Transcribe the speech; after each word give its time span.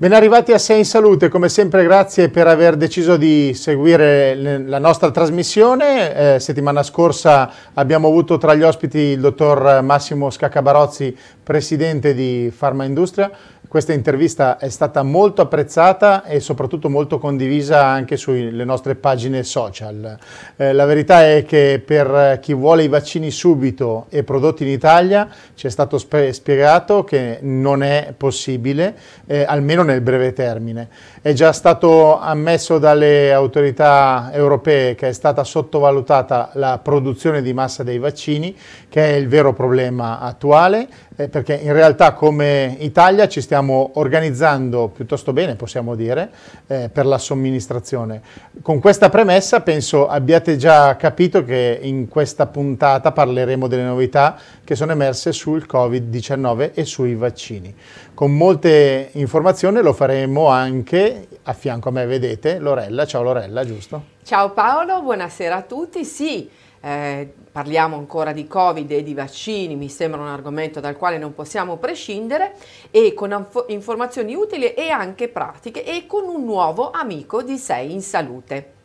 Ben 0.00 0.12
arrivati 0.12 0.52
a 0.52 0.58
Sei 0.58 0.78
in 0.78 0.84
Salute, 0.84 1.28
come 1.28 1.48
sempre 1.48 1.82
grazie 1.82 2.28
per 2.28 2.46
aver 2.46 2.76
deciso 2.76 3.16
di 3.16 3.52
seguire 3.52 4.32
la 4.64 4.78
nostra 4.78 5.10
trasmissione. 5.10 6.34
Eh, 6.36 6.38
settimana 6.38 6.84
scorsa 6.84 7.50
abbiamo 7.74 8.06
avuto 8.06 8.38
tra 8.38 8.54
gli 8.54 8.62
ospiti 8.62 8.98
il 8.98 9.18
dottor 9.18 9.82
Massimo 9.82 10.30
Scaccabarozzi, 10.30 11.16
presidente 11.42 12.14
di 12.14 12.52
Pharma 12.56 12.84
Industria. 12.84 13.28
Questa 13.68 13.92
intervista 13.92 14.56
è 14.56 14.70
stata 14.70 15.02
molto 15.02 15.42
apprezzata 15.42 16.24
e 16.24 16.40
soprattutto 16.40 16.88
molto 16.88 17.18
condivisa 17.18 17.84
anche 17.84 18.16
sulle 18.16 18.64
nostre 18.64 18.94
pagine 18.94 19.42
social. 19.42 20.16
Eh, 20.56 20.72
la 20.72 20.86
verità 20.86 21.26
è 21.26 21.44
che 21.44 21.82
per 21.84 22.38
chi 22.40 22.54
vuole 22.54 22.84
i 22.84 22.88
vaccini 22.88 23.30
subito 23.30 24.06
e 24.08 24.24
prodotti 24.24 24.62
in 24.62 24.70
Italia 24.70 25.28
ci 25.54 25.66
è 25.66 25.70
stato 25.70 25.98
spiegato 25.98 27.04
che 27.04 27.40
non 27.42 27.82
è 27.82 28.14
possibile, 28.16 28.96
eh, 29.26 29.44
almeno 29.46 29.82
nel 29.82 30.00
breve 30.00 30.32
termine. 30.32 30.88
È 31.20 31.34
già 31.34 31.52
stato 31.52 32.18
ammesso 32.18 32.78
dalle 32.78 33.34
autorità 33.34 34.30
europee 34.32 34.94
che 34.94 35.08
è 35.08 35.12
stata 35.12 35.44
sottovalutata 35.44 36.52
la 36.54 36.80
produzione 36.82 37.42
di 37.42 37.52
massa 37.52 37.82
dei 37.82 37.98
vaccini, 37.98 38.56
che 38.88 39.10
è 39.10 39.12
il 39.12 39.28
vero 39.28 39.52
problema 39.52 40.20
attuale 40.20 40.88
eh, 41.18 41.28
perché 41.28 41.54
in 41.54 41.72
realtà 41.72 42.12
come 42.12 42.76
Italia 42.78 43.26
ci 43.26 43.40
stiamo 43.40 43.90
organizzando 43.94 44.86
piuttosto 44.86 45.32
bene, 45.32 45.56
possiamo 45.56 45.96
dire, 45.96 46.30
eh, 46.68 46.88
per 46.92 47.06
la 47.06 47.18
somministrazione. 47.18 48.22
Con 48.62 48.78
questa 48.78 49.08
premessa 49.08 49.60
penso 49.60 50.06
abbiate 50.06 50.56
già 50.56 50.94
capito 50.94 51.42
che 51.42 51.80
in 51.82 52.06
questa 52.06 52.46
puntata 52.46 53.10
parleremo 53.10 53.66
delle 53.66 53.82
novità 53.82 54.38
che 54.62 54.76
sono 54.76 54.92
emerse 54.92 55.32
sul 55.32 55.66
Covid-19 55.68 56.70
e 56.74 56.84
sui 56.84 57.16
vaccini. 57.16 57.74
Con 58.14 58.36
molte 58.36 59.10
informazioni 59.12 59.82
lo 59.82 59.92
faremo 59.92 60.46
anche 60.46 61.26
a 61.42 61.52
fianco 61.52 61.88
a 61.88 61.92
me, 61.92 62.06
vedete, 62.06 62.60
Lorella. 62.60 63.06
Ciao 63.06 63.22
Lorella, 63.22 63.64
giusto? 63.64 64.16
Ciao 64.22 64.50
Paolo, 64.52 65.02
buonasera 65.02 65.56
a 65.56 65.62
tutti. 65.62 66.04
Sì, 66.04 66.48
eh, 66.80 67.32
parliamo 67.50 67.96
ancora 67.96 68.32
di 68.32 68.46
Covid 68.46 68.90
e 68.90 69.02
di 69.02 69.14
vaccini, 69.14 69.76
mi 69.76 69.88
sembra 69.88 70.20
un 70.20 70.28
argomento 70.28 70.80
dal 70.80 70.96
quale 70.96 71.18
non 71.18 71.34
possiamo 71.34 71.76
prescindere 71.76 72.54
e 72.90 73.14
con 73.14 73.46
informazioni 73.68 74.34
utili 74.34 74.74
e 74.74 74.90
anche 74.90 75.28
pratiche 75.28 75.84
e 75.84 76.06
con 76.06 76.28
un 76.28 76.44
nuovo 76.44 76.90
amico 76.90 77.42
di 77.42 77.56
Sei 77.58 77.92
in 77.92 78.02
Salute. 78.02 78.76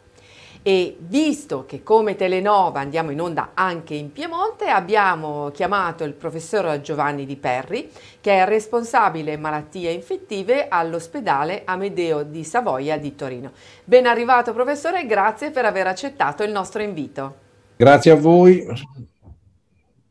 E 0.66 0.96
visto 0.98 1.66
che 1.66 1.84
come 1.84 2.16
Telenova 2.16 2.80
andiamo 2.80 3.12
in 3.12 3.20
onda 3.20 3.50
anche 3.54 3.96
in 3.96 4.14
Piemonte, 4.14 4.70
abbiamo 4.70 5.52
chiamato 5.52 6.06
il 6.06 6.14
professor 6.14 6.80
Giovanni 6.80 7.26
Di 7.26 7.36
Perri, 7.36 7.92
che 8.22 8.32
è 8.42 8.46
responsabile 8.46 9.36
malattie 9.36 9.92
infettive 9.92 10.70
all'ospedale 10.70 11.64
Amedeo 11.66 12.24
di 12.24 12.46
Savoia 12.46 12.98
di 12.98 13.14
Torino. 13.14 13.52
Ben 13.84 14.08
arrivato 14.08 14.54
professore 14.54 15.06
grazie 15.06 15.52
per 15.52 15.66
aver 15.66 15.88
accettato 15.88 16.44
il 16.44 16.54
nostro 16.54 16.82
invito. 16.82 17.43
Grazie 17.76 18.12
a 18.12 18.16
voi, 18.16 18.66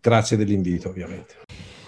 grazie 0.01 0.37
dell'invito 0.37 0.89
ovviamente. 0.89 1.37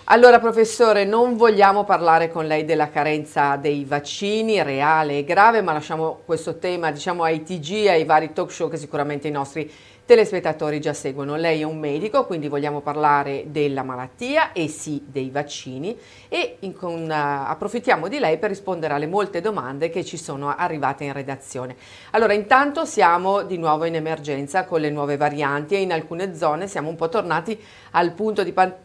Allora 0.08 0.38
professore, 0.38 1.04
non 1.04 1.36
vogliamo 1.36 1.84
parlare 1.84 2.30
con 2.30 2.46
lei 2.46 2.66
della 2.66 2.90
carenza 2.90 3.56
dei 3.56 3.84
vaccini, 3.84 4.62
reale 4.62 5.18
e 5.18 5.24
grave, 5.24 5.62
ma 5.62 5.72
lasciamo 5.72 6.20
questo 6.26 6.58
tema 6.58 6.92
diciamo 6.92 7.22
ai 7.22 7.42
TG 7.42 7.86
ai 7.88 8.04
vari 8.04 8.32
talk 8.34 8.52
show 8.52 8.68
che 8.68 8.76
sicuramente 8.76 9.28
i 9.28 9.30
nostri 9.30 9.70
telespettatori 10.04 10.80
già 10.80 10.92
seguono. 10.92 11.36
Lei 11.36 11.60
è 11.60 11.64
un 11.64 11.78
medico, 11.78 12.26
quindi 12.26 12.48
vogliamo 12.48 12.80
parlare 12.80 13.44
della 13.48 13.82
malattia 13.82 14.52
e 14.52 14.68
sì 14.68 15.02
dei 15.06 15.30
vaccini 15.30 15.98
e 16.28 16.58
con, 16.76 17.04
uh, 17.04 17.50
approfittiamo 17.50 18.08
di 18.08 18.18
lei 18.18 18.38
per 18.38 18.50
rispondere 18.50 18.94
alle 18.94 19.06
molte 19.06 19.40
domande 19.40 19.90
che 19.90 20.04
ci 20.04 20.16
sono 20.16 20.54
arrivate 20.54 21.04
in 21.04 21.12
redazione. 21.12 21.76
Allora, 22.10 22.32
intanto 22.32 22.84
siamo 22.84 23.42
di 23.42 23.56
nuovo 23.56 23.84
in 23.84 23.94
emergenza 23.94 24.64
con 24.64 24.80
le 24.80 24.90
nuove 24.90 25.16
varianti 25.16 25.74
e 25.74 25.80
in 25.80 25.92
alcune 25.92 26.34
zone 26.34 26.68
siamo 26.68 26.88
un 26.88 26.96
po' 26.96 27.08
tornati 27.08 27.58
al 27.92 28.12
punto 28.12 28.42
di 28.42 28.52
partenza, 28.52 28.83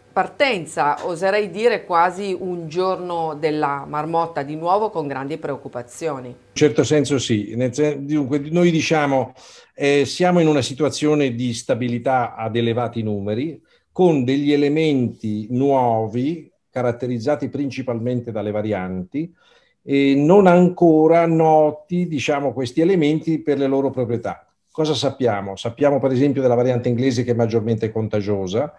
oserei 1.04 1.50
dire 1.50 1.86
quasi 1.86 2.36
un 2.38 2.68
giorno 2.68 3.36
della 3.40 3.86
marmotta 3.88 4.44
di 4.44 4.56
nuovo 4.56 4.90
con 4.90 5.08
grandi 5.08 5.38
preoccupazioni. 5.38 6.28
In 6.28 6.36
certo 6.54 6.84
senso 6.84 7.18
sì, 7.20 7.56
dunque 8.00 8.40
noi 8.50 8.72
diciamo 8.72 9.34
eh, 9.76 10.06
siamo 10.06 10.40
in 10.40 10.48
una 10.48 10.62
situazione 10.62 11.34
di 11.36 11.54
stabilità 11.54 12.36
ad 12.36 12.56
elevati 12.56 13.02
numeri 13.02 13.62
con 13.92 14.24
degli 14.24 14.52
elementi 14.52 15.48
nuovi 15.52 16.52
caratterizzati 16.70 17.50
principalmente 17.50 18.32
dalle 18.32 18.52
varianti 18.52 19.34
e 19.84 20.16
non 20.16 20.48
ancora 20.48 21.26
noti 21.26 22.08
diciamo 22.08 22.54
questi 22.54 22.82
elementi 22.82 23.40
per 23.40 23.58
le 23.58 23.68
loro 23.68 23.90
proprietà. 23.90 24.46
Cosa 24.72 24.94
sappiamo? 24.94 25.56
Sappiamo 25.56 26.00
per 26.00 26.12
esempio 26.12 26.42
della 26.42 26.56
variante 26.56 26.90
inglese 26.90 27.24
che 27.24 27.32
è 27.32 27.36
maggiormente 27.36 27.92
contagiosa, 27.92 28.74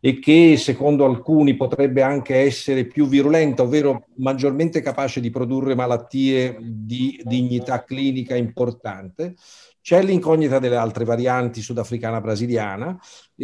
e 0.00 0.18
che 0.18 0.56
secondo 0.56 1.04
alcuni 1.04 1.54
potrebbe 1.54 2.00
anche 2.00 2.36
essere 2.36 2.86
più 2.86 3.06
virulenta, 3.06 3.62
ovvero 3.62 4.06
maggiormente 4.16 4.80
capace 4.80 5.20
di 5.20 5.30
produrre 5.30 5.74
malattie 5.74 6.56
di 6.58 7.20
dignità 7.22 7.84
clinica 7.84 8.34
importante. 8.34 9.34
C'è 9.82 10.02
l'incognita 10.02 10.58
delle 10.58 10.76
altre 10.76 11.04
varianti 11.04 11.62
sudafricana 11.62 12.20
brasiliana 12.20 12.98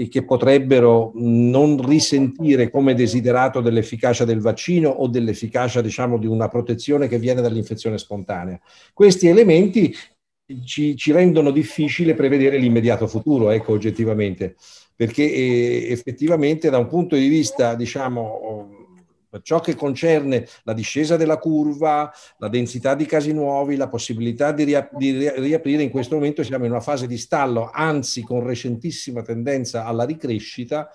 che 0.09 0.25
potrebbero 0.25 1.12
non 1.15 1.83
risentire 1.84 2.71
come 2.71 2.94
desiderato 2.94 3.62
dell'efficacia 3.62 4.27
del 4.27 4.41
vaccino 4.41 4.91
o 4.91 5.09
dell'efficacia 5.09 5.81
diciamo 5.81 6.19
di 6.19 6.27
una 6.27 6.49
protezione 6.49 7.09
che 7.09 7.19
viene 7.19 7.41
dall'infezione 7.41 7.97
spontanea. 7.97 8.61
Questi 8.93 9.28
elementi 9.28 9.94
ci, 10.64 10.96
ci 10.96 11.12
rendono 11.12 11.50
difficile 11.50 12.14
prevedere 12.14 12.58
l'immediato 12.58 13.06
futuro, 13.06 13.50
ecco 13.50 13.72
oggettivamente. 13.72 14.56
Perché 14.94 15.22
eh, 15.22 15.90
effettivamente 15.90 16.70
da 16.70 16.78
un 16.78 16.86
punto 16.86 17.16
di 17.16 17.28
vista, 17.28 17.74
diciamo, 17.74 18.86
per 19.28 19.42
ciò 19.42 19.60
che 19.60 19.74
concerne 19.74 20.46
la 20.62 20.72
discesa 20.72 21.16
della 21.16 21.38
curva, 21.38 22.10
la 22.38 22.48
densità 22.48 22.94
di 22.94 23.04
casi 23.04 23.32
nuovi, 23.32 23.76
la 23.76 23.88
possibilità 23.88 24.52
di, 24.52 24.64
ria- 24.64 24.88
di 24.92 25.30
riaprire, 25.40 25.82
in 25.82 25.90
questo 25.90 26.14
momento 26.14 26.42
siamo 26.42 26.64
in 26.64 26.70
una 26.70 26.80
fase 26.80 27.06
di 27.06 27.18
stallo, 27.18 27.68
anzi 27.70 28.22
con 28.22 28.42
recentissima 28.42 29.22
tendenza 29.22 29.84
alla 29.84 30.04
ricrescita 30.04 30.90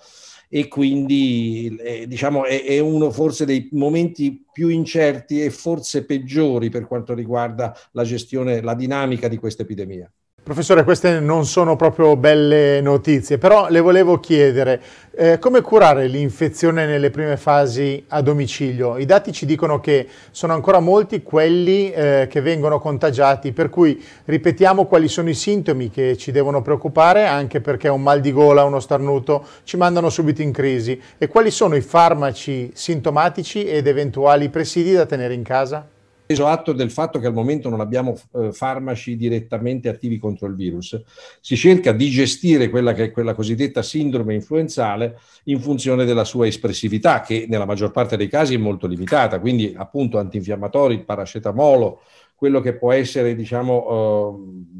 e 0.53 0.67
quindi 0.67 1.73
eh, 1.79 2.07
diciamo 2.07 2.43
è, 2.43 2.65
è, 2.65 2.79
uno 2.79 3.09
forse 3.09 3.45
dei 3.45 3.69
momenti 3.71 4.43
più 4.51 4.67
incerti 4.67 5.41
e 5.41 5.49
forse 5.49 6.03
peggiori 6.03 6.69
per 6.69 6.87
quanto 6.87 7.13
riguarda 7.13 7.73
la 7.93 8.03
gestione, 8.03 8.61
la 8.61 8.75
dinamica 8.75 9.29
di 9.29 9.37
questa 9.37 9.61
epidemia. 9.61 10.11
Professore, 10.43 10.83
queste 10.83 11.19
non 11.19 11.45
sono 11.45 11.75
proprio 11.75 12.17
belle 12.17 12.81
notizie, 12.81 13.37
però 13.37 13.69
le 13.69 13.79
volevo 13.79 14.19
chiedere 14.19 14.81
eh, 15.11 15.37
come 15.37 15.61
curare 15.61 16.07
l'infezione 16.07 16.87
nelle 16.87 17.11
prime 17.11 17.37
fasi 17.37 18.03
a 18.07 18.21
domicilio. 18.21 18.97
I 18.97 19.05
dati 19.05 19.31
ci 19.33 19.45
dicono 19.45 19.79
che 19.79 20.07
sono 20.31 20.53
ancora 20.53 20.79
molti 20.79 21.21
quelli 21.21 21.91
eh, 21.91 22.25
che 22.27 22.41
vengono 22.41 22.79
contagiati, 22.79 23.51
per 23.51 23.69
cui 23.69 24.03
ripetiamo 24.25 24.87
quali 24.87 25.07
sono 25.09 25.29
i 25.29 25.35
sintomi 25.35 25.91
che 25.91 26.17
ci 26.17 26.31
devono 26.31 26.63
preoccupare, 26.63 27.27
anche 27.27 27.61
perché 27.61 27.87
un 27.87 28.01
mal 28.01 28.19
di 28.19 28.31
gola, 28.31 28.63
uno 28.63 28.79
starnuto 28.79 29.45
ci 29.63 29.77
mandano 29.77 30.09
subito 30.09 30.41
in 30.41 30.51
crisi, 30.51 30.99
e 31.19 31.27
quali 31.27 31.51
sono 31.51 31.75
i 31.75 31.81
farmaci 31.81 32.71
sintomatici 32.73 33.63
ed 33.65 33.85
eventuali 33.85 34.49
presidi 34.49 34.93
da 34.93 35.05
tenere 35.05 35.35
in 35.35 35.43
casa? 35.43 35.87
Preso 36.31 36.47
atto 36.47 36.71
del 36.71 36.91
fatto 36.91 37.19
che 37.19 37.27
al 37.27 37.33
momento 37.33 37.67
non 37.67 37.81
abbiamo 37.81 38.17
eh, 38.35 38.53
farmaci 38.53 39.17
direttamente 39.17 39.89
attivi 39.89 40.17
contro 40.17 40.47
il 40.47 40.55
virus, 40.55 41.01
si 41.41 41.57
cerca 41.57 41.91
di 41.91 42.09
gestire 42.09 42.69
quella 42.69 42.93
che 42.93 43.05
è 43.05 43.11
quella 43.11 43.33
cosiddetta 43.33 43.81
sindrome 43.81 44.33
influenzale 44.33 45.19
in 45.45 45.59
funzione 45.59 46.05
della 46.05 46.23
sua 46.23 46.47
espressività, 46.47 47.19
che 47.19 47.47
nella 47.49 47.65
maggior 47.65 47.91
parte 47.91 48.15
dei 48.15 48.29
casi 48.29 48.53
è 48.53 48.57
molto 48.57 48.87
limitata, 48.87 49.41
quindi 49.41 49.73
appunto 49.75 50.19
antinfiammatori, 50.19 51.03
paracetamolo, 51.03 51.99
quello 52.33 52.61
che 52.61 52.75
può 52.75 52.93
essere 52.93 53.35
diciamo 53.35 53.85
eh, 53.89 54.79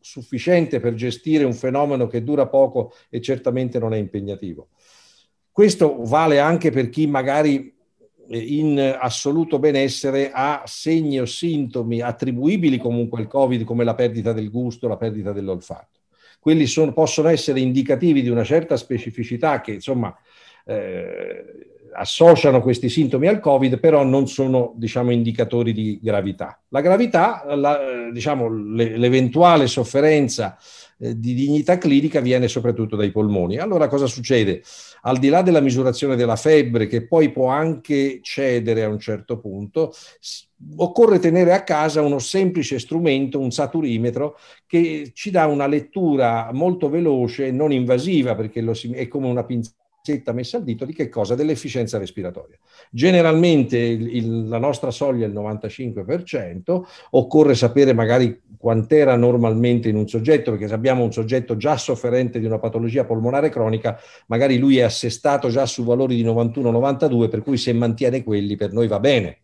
sufficiente 0.00 0.80
per 0.80 0.94
gestire 0.94 1.44
un 1.44 1.54
fenomeno 1.54 2.08
che 2.08 2.24
dura 2.24 2.48
poco 2.48 2.92
e 3.08 3.20
certamente 3.20 3.78
non 3.78 3.94
è 3.94 3.96
impegnativo. 3.96 4.70
Questo 5.52 5.98
vale 6.00 6.40
anche 6.40 6.72
per 6.72 6.88
chi 6.88 7.06
magari 7.06 7.78
in 8.36 8.96
assoluto 8.98 9.58
benessere 9.58 10.30
ha 10.32 10.62
segni 10.64 11.20
o 11.20 11.26
sintomi 11.26 12.00
attribuibili 12.00 12.78
comunque 12.78 13.20
al 13.20 13.26
Covid 13.26 13.64
come 13.64 13.84
la 13.84 13.94
perdita 13.94 14.32
del 14.32 14.50
gusto, 14.50 14.88
la 14.88 14.96
perdita 14.96 15.32
dell'olfatto. 15.32 15.98
Quelli 16.38 16.66
sono, 16.66 16.92
possono 16.92 17.28
essere 17.28 17.60
indicativi 17.60 18.22
di 18.22 18.28
una 18.28 18.44
certa 18.44 18.76
specificità 18.76 19.60
che 19.60 19.72
insomma 19.72 20.16
eh, 20.64 21.44
associano 21.92 22.60
questi 22.60 22.88
sintomi 22.88 23.26
al 23.26 23.40
Covid, 23.40 23.78
però 23.78 24.04
non 24.04 24.28
sono 24.28 24.72
diciamo, 24.76 25.10
indicatori 25.10 25.72
di 25.72 25.98
gravità. 26.02 26.60
La 26.68 26.80
gravità, 26.80 27.44
la, 27.54 27.78
diciamo, 28.12 28.48
le, 28.48 28.96
l'eventuale 28.96 29.66
sofferenza 29.66 30.56
eh, 30.98 31.18
di 31.18 31.34
dignità 31.34 31.78
clinica 31.78 32.20
viene 32.20 32.46
soprattutto 32.46 32.94
dai 32.94 33.10
polmoni. 33.10 33.56
Allora 33.56 33.88
cosa 33.88 34.06
succede? 34.06 34.62
Al 35.02 35.18
di 35.18 35.28
là 35.28 35.40
della 35.40 35.60
misurazione 35.60 36.14
della 36.14 36.36
febbre, 36.36 36.86
che 36.86 37.06
poi 37.06 37.30
può 37.30 37.48
anche 37.48 38.20
cedere 38.22 38.84
a 38.84 38.88
un 38.88 38.98
certo 38.98 39.38
punto, 39.38 39.94
occorre 40.76 41.18
tenere 41.18 41.54
a 41.54 41.64
casa 41.64 42.02
uno 42.02 42.18
semplice 42.18 42.78
strumento, 42.78 43.38
un 43.38 43.50
saturimetro, 43.50 44.36
che 44.66 45.10
ci 45.14 45.30
dà 45.30 45.46
una 45.46 45.66
lettura 45.66 46.50
molto 46.52 46.90
veloce 46.90 47.50
non 47.50 47.72
invasiva, 47.72 48.34
perché 48.34 48.74
si, 48.74 48.92
è 48.92 49.08
come 49.08 49.28
una 49.28 49.44
pinzetta 50.02 50.32
messa 50.32 50.56
al 50.56 50.64
dito 50.64 50.84
di 50.84 50.92
che 50.92 51.08
cosa? 51.08 51.34
Dell'efficienza 51.34 51.98
respiratoria. 51.98 52.56
Generalmente 52.90 53.76
il, 53.76 54.16
il, 54.16 54.48
la 54.48 54.58
nostra 54.58 54.90
soglia 54.90 55.26
è 55.26 55.28
il 55.28 55.34
95%, 55.34 56.82
occorre 57.10 57.54
sapere 57.54 57.92
magari 57.92 58.40
quant'era 58.56 59.16
normalmente 59.16 59.88
in 59.88 59.96
un 59.96 60.08
soggetto, 60.08 60.52
perché 60.52 60.68
se 60.68 60.74
abbiamo 60.74 61.04
un 61.04 61.12
soggetto 61.12 61.56
già 61.56 61.76
sofferente 61.76 62.40
di 62.40 62.46
una 62.46 62.58
patologia 62.58 63.04
polmonare 63.04 63.50
cronica, 63.50 63.98
magari 64.26 64.58
lui 64.58 64.78
è 64.78 64.82
assestato 64.82 65.48
già 65.48 65.66
su 65.66 65.84
valori 65.84 66.16
di 66.16 66.24
91-92, 66.24 67.28
per 67.28 67.42
cui 67.42 67.56
se 67.56 67.72
mantiene 67.72 68.24
quelli 68.24 68.56
per 68.56 68.72
noi 68.72 68.88
va 68.88 69.00
bene. 69.00 69.38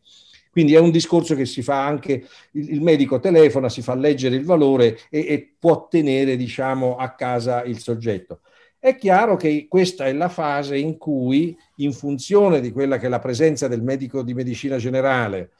Quindi 0.50 0.74
è 0.74 0.78
un 0.78 0.90
discorso 0.90 1.34
che 1.34 1.44
si 1.44 1.60
fa 1.60 1.84
anche, 1.84 2.24
il 2.52 2.80
medico 2.80 3.20
telefona, 3.20 3.68
si 3.68 3.82
fa 3.82 3.94
leggere 3.94 4.36
il 4.36 4.44
valore 4.46 5.00
e, 5.10 5.26
e 5.28 5.54
può 5.58 5.86
tenere 5.86 6.34
diciamo, 6.34 6.96
a 6.96 7.10
casa 7.10 7.62
il 7.64 7.78
soggetto. 7.78 8.40
È 8.86 8.94
chiaro 8.94 9.34
che 9.34 9.66
questa 9.68 10.04
è 10.04 10.12
la 10.12 10.28
fase 10.28 10.78
in 10.78 10.96
cui, 10.96 11.58
in 11.78 11.92
funzione 11.92 12.60
di 12.60 12.70
quella 12.70 12.98
che 12.98 13.06
è 13.06 13.08
la 13.08 13.18
presenza 13.18 13.66
del 13.66 13.82
medico 13.82 14.22
di 14.22 14.32
medicina 14.32 14.76
generale 14.76 15.50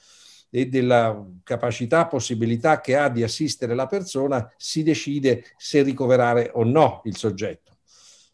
e 0.49 0.67
della 0.67 1.26
capacità, 1.43 2.06
possibilità 2.06 2.81
che 2.81 2.94
ha 2.94 3.08
di 3.08 3.25
assistere 3.25 3.75
la 3.75 3.88
persona, 3.88 4.49
si 4.56 4.84
decide 4.84 5.43
se 5.56 5.82
ricoverare 5.82 6.52
o 6.55 6.62
no 6.62 7.00
il 7.02 7.17
soggetto. 7.17 7.78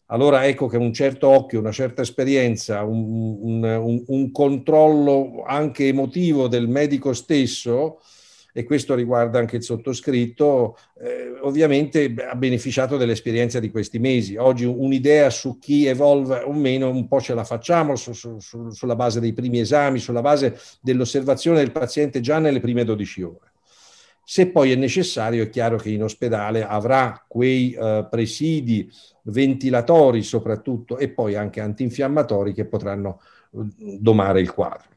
Allora 0.09 0.45
ecco 0.45 0.67
che 0.67 0.77
un 0.77 0.93
certo 0.93 1.27
occhio, 1.27 1.57
una 1.57 1.71
certa 1.71 2.03
esperienza, 2.03 2.83
un, 2.83 3.39
un, 3.41 4.03
un 4.05 4.31
controllo 4.31 5.41
anche 5.43 5.87
emotivo 5.87 6.47
del 6.47 6.67
medico 6.67 7.13
stesso 7.13 7.99
e 8.53 8.63
questo 8.63 8.93
riguarda 8.93 9.39
anche 9.39 9.55
il 9.55 9.63
sottoscritto, 9.63 10.77
eh, 11.01 11.12
ovviamente 11.43 12.13
ha 12.29 12.35
beneficiato 12.35 12.97
dell'esperienza 12.97 13.59
di 13.59 13.69
questi 13.69 13.99
mesi. 13.99 14.35
Oggi 14.35 14.65
un'idea 14.65 15.29
su 15.29 15.59
chi 15.59 15.85
evolve 15.85 16.41
o 16.41 16.53
meno 16.53 16.89
un 16.89 17.07
po' 17.07 17.21
ce 17.21 17.33
la 17.33 17.43
facciamo 17.43 17.95
su, 17.95 18.13
su, 18.13 18.39
su, 18.39 18.69
sulla 18.69 18.95
base 18.95 19.19
dei 19.19 19.33
primi 19.33 19.59
esami, 19.59 19.99
sulla 19.99 20.21
base 20.21 20.59
dell'osservazione 20.81 21.59
del 21.59 21.71
paziente 21.71 22.19
già 22.19 22.39
nelle 22.39 22.59
prime 22.59 22.83
12 22.83 23.21
ore. 23.23 23.51
Se 24.25 24.47
poi 24.47 24.71
è 24.71 24.75
necessario, 24.75 25.43
è 25.43 25.49
chiaro 25.49 25.77
che 25.77 25.89
in 25.89 26.01
ospedale 26.01 26.65
avrà 26.65 27.25
quei 27.27 27.75
uh, 27.77 28.07
presidi 28.09 28.89
ventilatori 29.23 30.23
soprattutto 30.23 30.97
e 30.97 31.09
poi 31.09 31.35
anche 31.35 31.59
antinfiammatori 31.59 32.53
che 32.53 32.65
potranno 32.65 33.19
uh, 33.51 33.67
domare 33.99 34.39
il 34.39 34.53
quadro. 34.53 34.87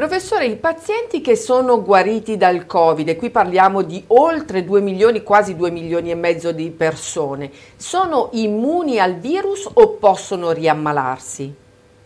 Professore, 0.00 0.46
i 0.46 0.56
pazienti 0.56 1.20
che 1.20 1.36
sono 1.36 1.82
guariti 1.82 2.38
dal 2.38 2.64
Covid, 2.64 3.06
e 3.06 3.16
qui 3.16 3.28
parliamo 3.28 3.82
di 3.82 4.02
oltre 4.06 4.64
2 4.64 4.80
milioni, 4.80 5.22
quasi 5.22 5.54
2 5.54 5.70
milioni 5.70 6.10
e 6.10 6.14
mezzo 6.14 6.52
di 6.52 6.70
persone, 6.70 7.50
sono 7.76 8.30
immuni 8.32 8.98
al 8.98 9.16
virus 9.16 9.68
o 9.70 9.96
possono 9.98 10.52
riammalarsi? 10.52 11.54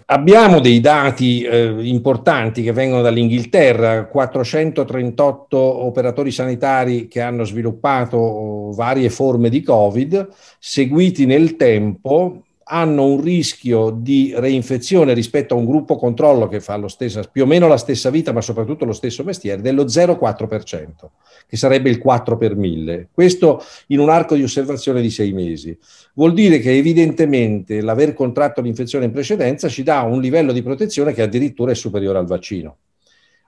Abbiamo 0.07 0.59
dei 0.59 0.81
dati 0.81 1.43
eh, 1.43 1.73
importanti 1.83 2.65
che 2.65 2.73
vengono 2.73 3.01
dall'Inghilterra, 3.01 4.07
438 4.07 5.57
operatori 5.57 6.33
sanitari 6.33 7.07
che 7.07 7.21
hanno 7.21 7.45
sviluppato 7.45 8.73
varie 8.73 9.09
forme 9.09 9.49
di 9.49 9.63
Covid, 9.63 10.31
seguiti 10.59 11.27
nel 11.27 11.55
tempo, 11.55 12.43
hanno 12.65 13.05
un 13.05 13.21
rischio 13.21 13.91
di 13.91 14.33
reinfezione 14.35 15.13
rispetto 15.13 15.55
a 15.55 15.59
un 15.59 15.67
gruppo 15.67 15.97
controllo 15.97 16.49
che 16.49 16.61
fa 16.61 16.83
stesso, 16.89 17.21
più 17.31 17.43
o 17.43 17.47
meno 17.47 17.69
la 17.69 17.77
stessa 17.77 18.11
vita, 18.11 18.33
ma 18.33 18.41
soprattutto 18.41 18.85
lo 18.85 18.93
stesso 18.93 19.23
mestiere, 19.23 19.61
dello 19.61 19.85
0,4%, 19.85 21.11
che 21.47 21.57
sarebbe 21.57 21.91
il 21.91 21.99
4 21.99 22.37
per 22.37 22.57
1000. 22.57 23.09
Questo 23.13 23.63
in 23.89 23.99
un 23.99 24.09
arco 24.09 24.35
di 24.35 24.43
osservazione 24.43 25.01
di 25.01 25.11
sei 25.11 25.33
mesi. 25.33 25.77
Vuol 26.15 26.33
dire 26.33 26.59
che 26.59 26.75
evidentemente 26.77 27.81
l'aver 27.81 28.15
contratto 28.15 28.61
l'infezione 28.61 29.05
in 29.05 29.13
precedenza 29.13 29.69
ci 29.69 29.83
dà 29.83 30.01
un 30.03 30.21
livello 30.21 30.53
di 30.53 30.63
protezione 30.63 31.13
che 31.13 31.23
addirittura 31.23 31.73
è 31.73 31.75
superiore 31.75 32.19
al 32.19 32.27
vaccino. 32.27 32.77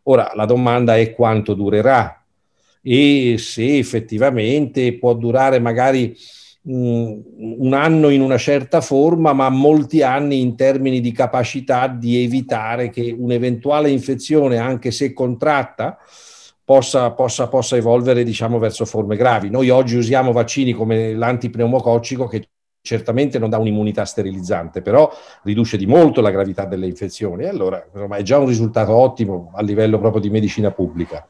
Ora, 0.05 0.31
la 0.35 0.45
domanda 0.45 0.97
è 0.97 1.13
quanto 1.13 1.55
durerà 1.55 2.23
e 2.81 3.35
se 3.39 3.79
effettivamente 3.79 4.97
può 4.97 5.15
durare 5.15 5.59
magari 5.59 6.17
un 6.69 7.73
anno 7.73 8.09
in 8.09 8.21
una 8.21 8.39
certa 8.39 8.81
forma, 8.81 9.33
ma 9.33 9.49
molti 9.49 10.03
anni 10.03 10.41
in 10.41 10.57
termini 10.57 11.01
di 11.01 11.13
capacità 11.13 11.87
di 11.87 12.23
evitare 12.25 12.91
che 12.91 13.15
un'eventuale 13.17 13.89
infezione, 13.89 14.59
anche 14.59 14.91
se 14.91 15.13
contratta, 15.13 15.99
possa, 16.65 17.13
possa, 17.13 17.49
possa 17.49 17.77
evolvere 17.77 18.25
diciamo, 18.25 18.59
verso 18.59 18.85
forme 18.85 19.17
gravi. 19.17 19.49
Noi 19.49 19.71
oggi 19.71 19.97
usiamo 19.97 20.33
vaccini 20.33 20.73
come 20.73 21.15
l'antipneumococcico 21.15 22.27
che 22.27 22.49
certamente 22.83 23.39
non 23.39 23.51
dà 23.51 23.59
un'immunità 23.59 24.05
sterilizzante, 24.05 24.83
però 24.83 25.11
riduce 25.43 25.77
di 25.77 25.87
molto 25.87 26.21
la 26.21 26.31
gravità 26.31 26.65
delle 26.65 26.87
infezioni. 26.87 27.45
Allora, 27.45 27.85
insomma, 27.93 28.17
è 28.17 28.23
già 28.23 28.39
un 28.39 28.47
risultato 28.47 28.93
ottimo 28.93 29.53
a 29.55 29.63
livello 29.63 29.99
proprio 29.99 30.21
di 30.21 30.31
medicina 30.31 30.73
pubblica. 30.73 31.27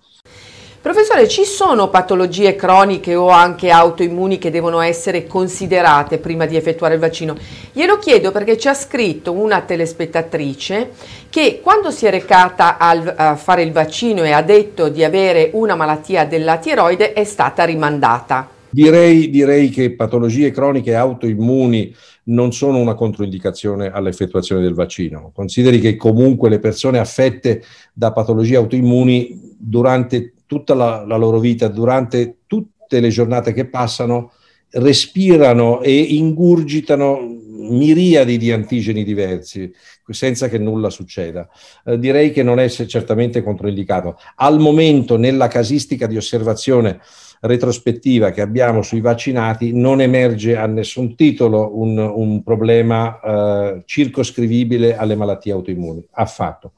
Professore, 0.86 1.26
ci 1.26 1.42
sono 1.42 1.90
patologie 1.90 2.54
croniche 2.54 3.16
o 3.16 3.28
anche 3.28 3.70
autoimmuni 3.70 4.38
che 4.38 4.52
devono 4.52 4.78
essere 4.78 5.26
considerate 5.26 6.18
prima 6.18 6.46
di 6.46 6.54
effettuare 6.54 6.94
il 6.94 7.00
vaccino? 7.00 7.36
Glielo 7.72 7.98
chiedo 7.98 8.30
perché 8.30 8.56
ci 8.56 8.68
ha 8.68 8.74
scritto 8.74 9.32
una 9.32 9.62
telespettatrice 9.62 10.90
che 11.28 11.58
quando 11.60 11.90
si 11.90 12.06
è 12.06 12.10
recata 12.10 12.78
al, 12.78 13.14
a 13.16 13.34
fare 13.34 13.64
il 13.64 13.72
vaccino 13.72 14.22
e 14.22 14.30
ha 14.30 14.42
detto 14.42 14.88
di 14.88 15.02
avere 15.02 15.50
una 15.54 15.74
malattia 15.74 16.24
della 16.24 16.58
tiroide 16.58 17.14
è 17.14 17.24
stata 17.24 17.64
rimandata. 17.64 18.48
Direi, 18.70 19.28
direi 19.28 19.70
che 19.70 19.90
patologie 19.90 20.52
croniche 20.52 20.94
autoimmuni 20.94 21.92
non 22.26 22.52
sono 22.52 22.78
una 22.78 22.94
controindicazione 22.94 23.90
all'effettuazione 23.90 24.62
del 24.62 24.74
vaccino. 24.74 25.32
Consideri 25.34 25.80
che 25.80 25.96
comunque 25.96 26.48
le 26.48 26.60
persone 26.60 27.00
affette 27.00 27.64
da 27.92 28.12
patologie 28.12 28.54
autoimmuni 28.54 29.54
durante 29.58 30.30
tutta 30.46 30.74
la, 30.74 31.04
la 31.06 31.16
loro 31.16 31.38
vita, 31.38 31.68
durante 31.68 32.38
tutte 32.46 33.00
le 33.00 33.08
giornate 33.08 33.52
che 33.52 33.66
passano, 33.66 34.32
respirano 34.70 35.80
e 35.80 35.94
ingurgitano 35.94 37.34
miriadi 37.68 38.36
di 38.36 38.52
antigeni 38.52 39.02
diversi 39.04 39.72
senza 40.08 40.48
che 40.48 40.58
nulla 40.58 40.90
succeda. 40.90 41.48
Eh, 41.84 41.98
direi 41.98 42.30
che 42.30 42.42
non 42.42 42.60
è 42.60 42.68
certamente 42.68 43.42
controindicato. 43.42 44.18
Al 44.36 44.60
momento, 44.60 45.16
nella 45.16 45.48
casistica 45.48 46.06
di 46.06 46.16
osservazione 46.16 47.00
retrospettiva 47.40 48.30
che 48.30 48.40
abbiamo 48.40 48.82
sui 48.82 49.00
vaccinati, 49.00 49.72
non 49.72 50.00
emerge 50.00 50.56
a 50.56 50.66
nessun 50.66 51.16
titolo 51.16 51.78
un, 51.78 51.98
un 51.98 52.42
problema 52.42 53.20
eh, 53.20 53.82
circoscrivibile 53.84 54.96
alle 54.96 55.16
malattie 55.16 55.52
autoimmuni, 55.52 56.06
affatto 56.12 56.72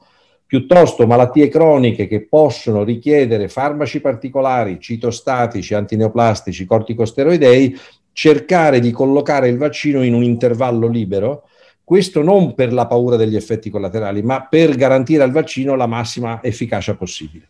piuttosto 0.49 1.05
malattie 1.05 1.47
croniche 1.47 2.07
che 2.07 2.21
possono 2.21 2.83
richiedere 2.83 3.49
farmaci 3.49 4.01
particolari, 4.01 4.79
citostatici, 4.79 5.75
antineoplastici, 5.75 6.65
corticosteroidei, 6.65 7.79
cercare 8.13 8.79
di 8.79 8.89
collocare 8.89 9.47
il 9.47 9.59
vaccino 9.59 10.01
in 10.01 10.15
un 10.15 10.23
intervallo 10.23 10.87
libero, 10.87 11.43
questo 11.83 12.23
non 12.23 12.55
per 12.55 12.73
la 12.73 12.87
paura 12.87 13.15
degli 13.15 13.35
effetti 13.35 13.69
collaterali, 13.69 14.23
ma 14.23 14.47
per 14.49 14.73
garantire 14.75 15.21
al 15.21 15.29
vaccino 15.29 15.75
la 15.75 15.85
massima 15.85 16.39
efficacia 16.41 16.95
possibile. 16.95 17.47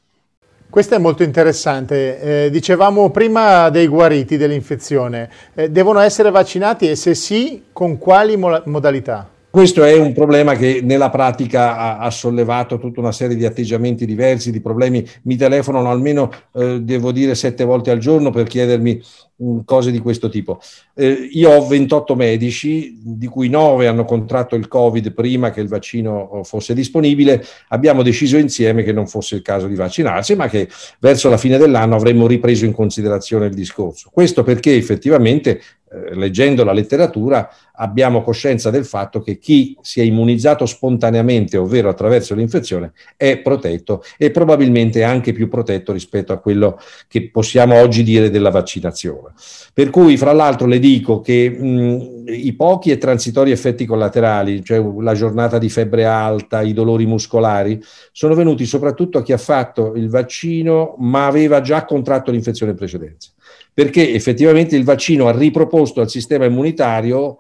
Questo 0.70 0.96
è 0.96 0.98
molto 0.98 1.24
interessante. 1.24 2.46
Eh, 2.46 2.50
dicevamo 2.50 3.12
prima 3.12 3.70
dei 3.70 3.88
guariti 3.88 4.36
dell'infezione. 4.36 5.30
Eh, 5.54 5.72
devono 5.72 6.00
essere 6.00 6.32
vaccinati 6.32 6.90
e 6.90 6.98
se 6.98 7.16
sì, 7.16 7.64
con 7.72 7.98
quali 7.98 8.36
mo 8.36 8.62
modalità? 8.66 9.38
Questo 9.52 9.84
è 9.84 9.98
un 9.98 10.14
problema 10.14 10.54
che 10.54 10.82
nella 10.84 11.10
pratica 11.10 11.76
ha, 11.76 11.98
ha, 11.98 12.12
sollevato 12.12 12.78
tutta 12.78 13.00
una 13.00 13.12
serie 13.12 13.36
di 13.36 13.46
atteggiamenti 13.46 14.06
diversi, 14.06 14.52
di 14.52 14.62
problemi. 14.62 15.04
Mi 15.24 15.38
telefonano 15.38 15.90
almeno, 15.90 16.30
eh, 16.54 16.82
devo 16.82 17.12
dire, 17.12 17.34
sette 17.34 17.64
volte 17.64 17.90
al 17.90 17.98
giorno 17.98 18.30
per 18.30 18.46
chiedermi 18.46 19.02
mh, 19.38 19.60
cose 19.66 19.90
di 19.90 19.98
questo 19.98 20.30
tipo. 20.30 20.60
Eh, 20.94 21.30
io 21.32 21.50
ho 21.50 21.66
28 21.66 22.16
medici, 22.16 23.00
di 23.02 23.26
cui 23.26 23.50
9 23.50 23.88
hanno 23.88 24.06
contratto 24.06 24.56
il 24.56 24.68
Covid 24.68 25.14
prima 25.14 25.50
che 25.50 25.62
il 25.62 25.68
vaccino 25.68 26.42
fosse 26.44 26.76
disponibile. 26.76 27.44
Abbiamo 27.70 28.04
deciso 28.04 28.38
insieme 28.38 28.84
che 28.84 28.94
non 28.94 29.08
fosse 29.08 29.34
il 29.34 29.42
caso 29.42 29.66
di 29.66 29.74
vaccinarsi, 29.74 30.36
ma 30.36 30.48
che 30.48 30.70
verso 31.00 31.28
la 31.28 31.38
fine 31.38 31.58
dell'anno 31.58 31.96
avremmo 31.96 32.28
ripreso 32.28 32.66
in 32.66 32.74
considerazione 32.74 33.48
il 33.48 33.56
discorso. 33.56 34.12
Questo 34.14 34.44
perché 34.44 34.76
effettivamente 34.76 35.60
eh, 35.92 36.14
leggendo 36.16 36.64
la 36.64 36.72
letteratura 36.72 37.50
abbiamo 37.74 38.22
coscienza 38.22 38.70
del 38.70 38.86
fatto 38.86 39.22
che 39.22 39.40
chi 39.40 39.76
si 39.82 40.02
è 40.02 40.04
immunizzato 40.04 40.66
spontaneamente, 40.66 41.58
ovvero 41.58 41.90
attraverso 41.90 42.36
l'infezione, 42.36 42.92
è 43.16 43.38
protetto 43.38 44.04
e 44.18 44.32
probabilmente 44.32 45.04
anche 45.04 45.34
più 45.34 45.48
protetto 45.48 45.92
rispetto 45.92 46.34
a 46.34 46.38
quello 46.38 46.80
che 47.08 47.30
possiamo 47.30 47.80
oggi 47.80 48.04
dire 48.04 48.30
della 48.30 48.52
vaccinazione. 48.52 49.34
Per 49.74 49.90
cui, 49.90 50.18
fra 50.18 50.34
l'altro, 50.34 50.68
le 50.68 50.80
dico 50.80 51.22
che 51.22 51.50
mh, 51.50 52.26
i 52.28 52.54
pochi 52.54 52.92
e 52.92 52.98
transitori 52.98 53.52
effetti 53.52 53.86
collaterali, 53.86 54.64
cioè 54.64 54.84
la 55.00 55.14
giornata 55.14 55.58
di 55.58 55.70
febbre 55.70 56.06
alta, 56.06 56.62
i 56.62 56.74
dolori 56.74 57.06
muscolari, 57.06 57.82
sono 58.12 58.36
venuti 58.36 58.66
soprattutto 58.66 59.18
a 59.18 59.24
chi 59.24 59.32
ha 59.32 59.38
fatto 59.38 59.94
il 59.96 60.10
vaccino 60.10 60.96
ma 61.00 61.26
aveva 61.26 61.62
già 61.62 61.86
contratto 61.86 62.32
l'infezione 62.32 62.74
in 62.74 62.78
precedenza 62.78 63.32
perché 63.80 64.14
effettivamente 64.14 64.76
il 64.76 64.84
vaccino 64.84 65.30
ha 65.30 65.32
riproposto 65.32 66.02
al 66.02 66.10
sistema 66.10 66.44
immunitario 66.44 67.38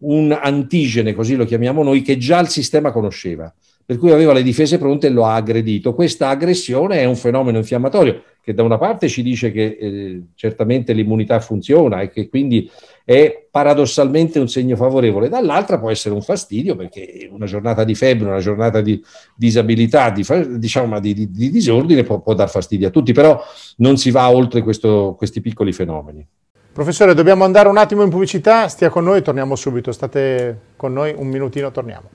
un 0.00 0.38
antigene, 0.38 1.14
così 1.14 1.34
lo 1.34 1.46
chiamiamo 1.46 1.82
noi, 1.82 2.02
che 2.02 2.18
già 2.18 2.40
il 2.40 2.48
sistema 2.48 2.92
conosceva, 2.92 3.50
per 3.88 3.96
cui 3.96 4.12
aveva 4.12 4.34
le 4.34 4.42
difese 4.42 4.76
pronte 4.76 5.06
e 5.06 5.10
lo 5.10 5.24
ha 5.24 5.34
aggredito. 5.34 5.94
Questa 5.94 6.28
aggressione 6.28 6.98
è 6.98 7.06
un 7.06 7.16
fenomeno 7.16 7.56
infiammatorio 7.56 8.22
che 8.42 8.52
da 8.52 8.62
una 8.62 8.76
parte 8.76 9.08
ci 9.08 9.22
dice 9.22 9.50
che 9.50 9.78
eh, 9.80 10.22
certamente 10.34 10.92
l'immunità 10.92 11.40
funziona 11.40 12.02
e 12.02 12.10
che 12.10 12.28
quindi 12.28 12.70
è 13.02 13.46
paradossalmente 13.50 14.38
un 14.38 14.48
segno 14.50 14.76
favorevole, 14.76 15.30
dall'altra 15.30 15.78
può 15.78 15.90
essere 15.90 16.14
un 16.14 16.20
fastidio 16.20 16.76
perché 16.76 17.30
una 17.32 17.46
giornata 17.46 17.82
di 17.84 17.94
febbre, 17.94 18.28
una 18.28 18.40
giornata 18.40 18.82
di 18.82 19.02
disabilità, 19.34 20.10
di, 20.10 20.22
diciamo, 20.58 21.00
di, 21.00 21.14
di, 21.14 21.30
di 21.30 21.48
disordine 21.48 22.02
può, 22.02 22.20
può, 22.20 22.34
dar 22.34 22.50
fastidio 22.50 22.88
a 22.88 22.90
tutti, 22.90 23.14
però 23.14 23.42
non 23.76 23.96
si 23.96 24.10
va 24.10 24.30
oltre 24.30 24.60
questo, 24.60 25.14
questi 25.16 25.40
piccoli 25.40 25.72
fenomeni. 25.72 26.26
Professore, 26.74 27.14
dobbiamo 27.14 27.44
andare 27.44 27.70
un 27.70 27.78
attimo 27.78 28.02
in 28.02 28.10
pubblicità, 28.10 28.68
stia 28.68 28.90
con 28.90 29.04
noi, 29.04 29.22
torniamo 29.22 29.56
subito, 29.56 29.92
state 29.92 30.58
con 30.76 30.92
noi 30.92 31.14
un 31.16 31.28
minutino, 31.28 31.70
torniamo. 31.70 32.10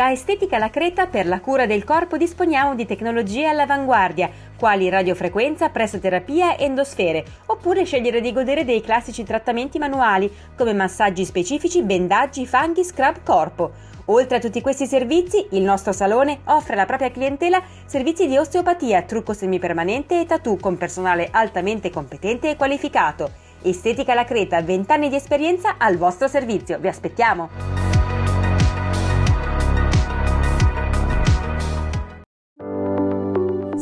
Da 0.00 0.10
Estetica 0.10 0.56
La 0.56 0.70
Creta 0.70 1.08
per 1.08 1.26
la 1.26 1.40
cura 1.40 1.66
del 1.66 1.84
corpo 1.84 2.16
disponiamo 2.16 2.74
di 2.74 2.86
tecnologie 2.86 3.46
all'avanguardia, 3.48 4.30
quali 4.56 4.88
radiofrequenza, 4.88 5.68
pressoterapia 5.68 6.56
e 6.56 6.64
endosfere, 6.64 7.22
oppure 7.44 7.84
scegliere 7.84 8.22
di 8.22 8.32
godere 8.32 8.64
dei 8.64 8.80
classici 8.80 9.24
trattamenti 9.24 9.78
manuali 9.78 10.34
come 10.56 10.72
massaggi 10.72 11.26
specifici, 11.26 11.82
bendaggi, 11.82 12.46
fanghi, 12.46 12.82
scrub 12.82 13.22
corpo. 13.22 13.72
Oltre 14.06 14.38
a 14.38 14.40
tutti 14.40 14.62
questi 14.62 14.86
servizi, 14.86 15.46
il 15.50 15.64
nostro 15.64 15.92
salone 15.92 16.38
offre 16.44 16.72
alla 16.72 16.86
propria 16.86 17.10
clientela 17.10 17.62
servizi 17.84 18.26
di 18.26 18.38
osteopatia, 18.38 19.02
trucco 19.02 19.34
semipermanente 19.34 20.18
e 20.18 20.24
tattoo 20.24 20.56
con 20.56 20.78
personale 20.78 21.28
altamente 21.30 21.90
competente 21.90 22.48
e 22.48 22.56
qualificato. 22.56 23.30
Estetica 23.60 24.14
La 24.14 24.24
Creta, 24.24 24.62
20 24.62 24.92
anni 24.92 25.10
di 25.10 25.16
esperienza 25.16 25.74
al 25.76 25.98
vostro 25.98 26.26
servizio. 26.26 26.78
Vi 26.78 26.88
aspettiamo! 26.88 27.89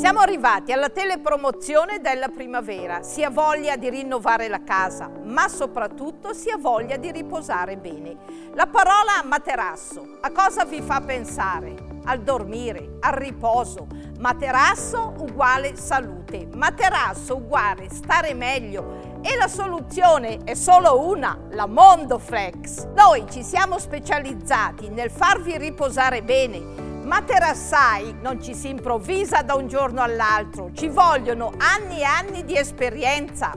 Siamo 0.09 0.23
arrivati 0.23 0.73
alla 0.73 0.89
telepromozione 0.89 2.01
della 2.01 2.29
primavera, 2.29 3.03
si 3.03 3.23
ha 3.23 3.29
voglia 3.29 3.77
di 3.77 3.91
rinnovare 3.91 4.49
la 4.49 4.65
casa, 4.65 5.11
ma 5.25 5.49
soprattutto 5.49 6.33
si 6.33 6.49
ha 6.49 6.57
voglia 6.57 6.97
di 6.97 7.13
riposare 7.13 7.77
bene. 7.77 8.17
La 8.55 8.67
parola 8.69 9.23
materasso, 9.23 10.17
a 10.23 10.33
cosa 10.33 10.65
vi 10.65 10.81
fa 10.81 11.03
pensare? 11.03 11.75
Al 12.05 12.23
dormire, 12.23 12.97
al 13.01 13.13
riposo. 13.13 13.87
Materasso 14.19 15.13
uguale 15.19 15.77
salute, 15.77 16.49
materasso 16.55 17.37
uguale 17.37 17.91
stare 17.91 18.33
meglio 18.33 19.21
e 19.21 19.37
la 19.37 19.47
soluzione 19.47 20.39
è 20.43 20.55
solo 20.55 21.07
una, 21.07 21.39
la 21.51 21.67
Mondoflex. 21.67 22.87
Noi 22.95 23.27
ci 23.29 23.43
siamo 23.43 23.79
specializzati 23.79 24.89
nel 24.89 25.11
farvi 25.11 25.59
riposare 25.59 26.23
bene 26.23 26.88
Materassai 27.03 28.17
non 28.21 28.43
ci 28.43 28.55
si 28.55 28.69
improvvisa 28.69 29.43
da 29.43 29.55
un 29.55 29.67
giorno 29.67 30.03
all'altro, 30.03 30.71
ci 30.73 30.89
vogliono 30.89 31.53
anni 31.57 32.01
e 32.01 32.05
anni 32.05 32.45
di 32.45 32.57
esperienza. 32.57 33.53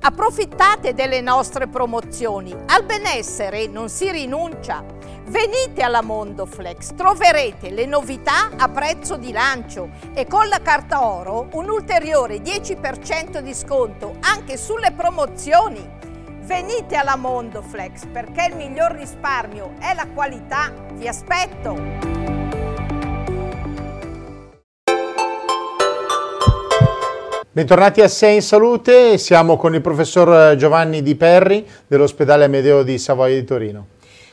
Approfittate 0.00 0.94
delle 0.94 1.20
nostre 1.20 1.68
promozioni, 1.68 2.52
al 2.66 2.84
benessere 2.84 3.68
non 3.68 3.88
si 3.88 4.10
rinuncia. 4.10 4.84
Venite 5.26 5.82
alla 5.82 6.02
Mondoflex, 6.02 6.94
troverete 6.96 7.70
le 7.70 7.86
novità 7.86 8.50
a 8.56 8.68
prezzo 8.68 9.16
di 9.16 9.30
lancio 9.30 9.90
e 10.12 10.26
con 10.26 10.48
la 10.48 10.60
carta 10.60 11.06
oro 11.06 11.48
un 11.52 11.68
ulteriore 11.68 12.38
10% 12.38 13.38
di 13.38 13.54
sconto 13.54 14.16
anche 14.20 14.56
sulle 14.56 14.90
promozioni. 14.90 15.88
Venite 16.40 16.96
alla 16.96 17.14
Mondoflex 17.14 18.06
perché 18.06 18.48
il 18.50 18.56
miglior 18.56 18.90
risparmio 18.90 19.74
è 19.78 19.94
la 19.94 20.08
qualità. 20.12 20.72
Vi 20.94 21.06
aspetto! 21.06 22.11
Bentornati 27.54 28.00
a 28.00 28.08
Sei 28.08 28.36
in 28.36 28.40
Salute, 28.40 29.18
siamo 29.18 29.58
con 29.58 29.74
il 29.74 29.82
professor 29.82 30.56
Giovanni 30.56 31.02
Di 31.02 31.14
Perri 31.16 31.68
dell'ospedale 31.86 32.44
Amedeo 32.44 32.82
di 32.82 32.96
Savoia 32.96 33.34
di 33.34 33.44
Torino. 33.44 33.86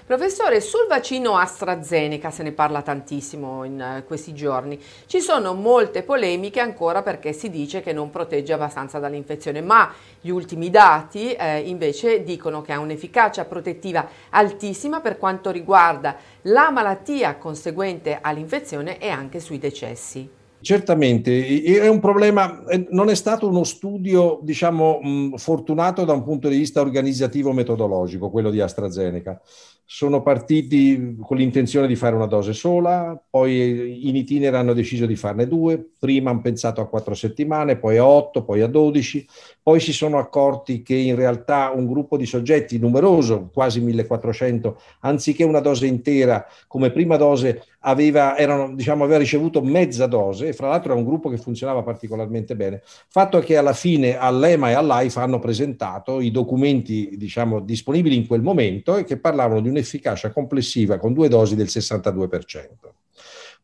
Professore, 0.05 0.61
sul 0.61 0.85
vaccino 0.88 1.35
AstraZeneca 1.35 2.31
se 2.31 2.43
ne 2.43 2.53
parla 2.53 2.81
tantissimo 2.81 3.65
in 3.65 3.97
uh, 3.97 4.05
questi 4.05 4.33
giorni. 4.33 4.81
Ci 5.05 5.19
sono 5.19 5.53
molte 5.53 6.03
polemiche 6.03 6.61
ancora 6.61 7.01
perché 7.01 7.33
si 7.33 7.49
dice 7.49 7.81
che 7.81 7.91
non 7.91 8.09
protegge 8.09 8.53
abbastanza 8.53 8.99
dall'infezione, 8.99 9.59
ma 9.59 9.91
gli 10.21 10.29
ultimi 10.29 10.69
dati 10.69 11.33
eh, 11.33 11.59
invece 11.59 12.23
dicono 12.23 12.61
che 12.61 12.71
ha 12.71 12.79
un'efficacia 12.79 13.43
protettiva 13.43 14.07
altissima 14.29 15.01
per 15.01 15.17
quanto 15.17 15.51
riguarda 15.51 16.15
la 16.43 16.71
malattia 16.71 17.35
conseguente 17.35 18.17
all'infezione 18.21 18.97
e 18.97 19.09
anche 19.09 19.41
sui 19.41 19.59
decessi. 19.59 20.38
Certamente, 20.62 21.63
è 21.63 21.88
un 21.88 22.00
problema, 22.00 22.63
non 22.89 23.10
è 23.10 23.16
stato 23.16 23.48
uno 23.48 23.63
studio, 23.63 24.39
diciamo, 24.44 25.00
fortunato 25.36 26.04
da 26.04 26.13
un 26.13 26.24
punto 26.24 26.50
di 26.50 26.58
vista 26.58 26.82
organizzativo 26.82 27.54
metodologico, 27.54 28.30
quello 28.30 28.50
di 28.50 28.60
AstraZeneca. 28.60 29.42
Sono 29.86 30.22
partiti 30.22 31.16
con 31.20 31.38
l'intenzione 31.38 31.88
di 31.88 31.96
fare 31.96 32.13
una 32.16 32.28
dose 32.28 32.54
sola, 32.54 33.20
poi 33.30 34.08
in 34.08 34.16
itinere 34.16 34.58
hanno 34.58 34.74
deciso 34.74 35.06
di 35.06 35.16
farne 35.16 35.48
due, 35.48 35.84
prima 35.98 36.30
hanno 36.30 36.42
pensato 36.42 36.82
a 36.82 36.88
quattro 36.88 37.16
settimane, 37.16 37.78
poi 37.78 37.98
a 37.98 38.06
otto, 38.06 38.44
poi 38.44 38.62
a 38.62 38.68
dodici, 38.68 39.25
poi 39.69 39.79
si 39.79 39.93
sono 39.93 40.17
accorti 40.17 40.81
che 40.81 40.95
in 40.95 41.13
realtà 41.13 41.71
un 41.71 41.85
gruppo 41.85 42.17
di 42.17 42.25
soggetti 42.25 42.79
numeroso, 42.79 43.51
quasi 43.53 43.79
1400, 43.81 44.81
anziché 45.01 45.43
una 45.43 45.59
dose 45.59 45.85
intera 45.85 46.43
come 46.65 46.89
prima 46.89 47.17
dose, 47.17 47.65
aveva, 47.81 48.35
erano, 48.35 48.73
diciamo, 48.73 49.03
aveva 49.03 49.19
ricevuto 49.19 49.61
mezza 49.61 50.07
dose, 50.07 50.47
e 50.47 50.53
fra 50.53 50.69
l'altro 50.69 50.93
era 50.93 50.99
un 50.99 51.05
gruppo 51.05 51.29
che 51.29 51.38
funzionava 51.38 51.83
particolarmente 51.83 52.55
bene. 52.55 52.81
Fatto 52.83 53.38
è 53.38 53.43
che 53.43 53.57
alla 53.57 53.73
fine 53.73 54.17
all'EMA 54.17 54.71
e 54.71 54.73
all'AIFA 54.73 55.21
hanno 55.21 55.38
presentato 55.38 56.19
i 56.19 56.31
documenti 56.31 57.11
diciamo, 57.15 57.59
disponibili 57.59 58.15
in 58.15 58.25
quel 58.25 58.41
momento 58.41 58.97
e 58.97 59.03
che 59.03 59.19
parlavano 59.19 59.61
di 59.61 59.67
un 59.67 59.75
un'efficacia 59.75 60.31
complessiva 60.31 60.97
con 60.97 61.13
due 61.13 61.27
dosi 61.27 61.55
del 61.55 61.67
62%. 61.67 62.65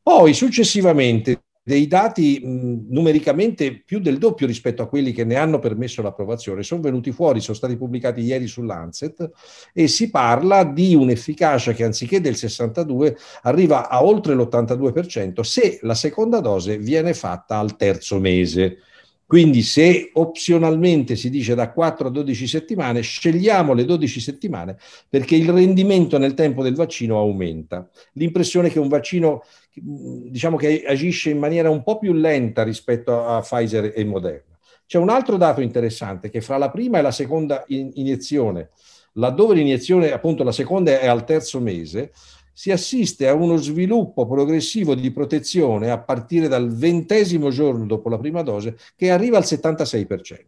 Poi 0.04 0.36
successivamente 0.36 1.45
dei 1.68 1.88
dati 1.88 2.40
mh, 2.44 2.86
numericamente 2.90 3.82
più 3.84 4.00
del 4.00 4.20
doppio 4.20 4.46
rispetto 4.46 4.84
a 4.84 4.88
quelli 4.88 5.12
che 5.12 5.24
ne 5.24 5.34
hanno 5.36 5.58
permesso 5.58 6.04
l'approvazione 6.04 6.62
sono 6.62 6.80
venuti 6.80 7.12
fuori, 7.12 7.42
sono 7.42 7.58
stati 7.58 7.76
pubblicati 7.76 8.22
ieri 8.22 8.46
sull'Ancet 8.46 9.32
e 9.74 9.88
si 9.88 10.12
parla 10.12 10.64
di 10.64 10.94
un'efficacia 10.94 11.74
che 11.74 11.84
anziché 11.84 12.22
del 12.22 12.36
62 12.36 13.18
arriva 13.42 13.90
a 13.90 14.04
oltre 14.04 14.36
l'82% 14.36 15.42
se 15.42 15.80
la 15.82 15.96
seconda 15.96 16.40
dose 16.40 16.78
viene 16.78 17.16
fatta 17.16 17.58
al 17.58 17.76
terzo 17.78 18.20
mese. 18.20 18.78
Quindi 19.26 19.64
se 19.64 20.12
opzionalmente 20.14 21.16
si 21.16 21.32
dice 21.32 21.56
da 21.56 21.72
4 21.72 22.10
a 22.10 22.12
12 22.12 22.46
settimane, 22.46 23.02
scegliamo 23.02 23.74
le 23.74 23.86
12 23.86 24.20
settimane 24.20 24.78
perché 25.10 25.36
il 25.36 25.50
rendimento 25.50 26.20
nel 26.20 26.36
tempo 26.36 26.62
del 26.62 26.76
vaccino 26.76 27.18
aumenta. 27.18 27.90
L'impressione 28.14 28.70
che 28.70 28.78
un 28.78 28.88
vaccino 28.88 29.42
diciamo 29.82 30.58
che 30.58 30.84
agisce 30.86 31.30
in 31.30 31.38
maniera 31.38 31.70
un 31.70 31.84
po' 31.84 31.98
più 31.98 32.14
lenta 32.14 32.64
rispetto 32.64 33.26
a 33.26 33.42
Pfizer 33.42 33.94
e 33.96 34.04
Moderna. 34.06 34.58
C'è 34.86 34.98
un 34.98 35.10
altro 35.10 35.38
dato 35.38 35.62
interessante 35.62 36.30
che 36.30 36.42
fra 36.42 36.58
la 36.58 36.70
prima 36.70 37.00
e 37.00 37.02
la 37.02 37.12
seconda 37.12 37.64
iniezione 37.68 38.70
laddove 39.16 39.56
l'iniezione, 39.56 40.12
appunto 40.12 40.44
la 40.44 40.52
seconda 40.52 41.00
è 41.00 41.08
al 41.08 41.26
terzo 41.26 41.60
mese, 41.60 42.12
si 42.54 42.72
assiste 42.72 43.28
a 43.28 43.34
uno 43.34 43.58
sviluppo 43.58 44.26
progressivo 44.26 44.96
di 44.96 45.12
protezione 45.12 45.90
a 45.90 46.00
partire 46.00 46.48
dal 46.48 46.74
ventesimo 46.74 47.50
giorno 47.50 47.86
dopo 47.86 48.08
la 48.08 48.18
prima 48.18 48.44
dose 48.44 48.78
che 48.96 49.12
arriva 49.12 49.38
al 49.38 49.44
76%. 49.44 50.46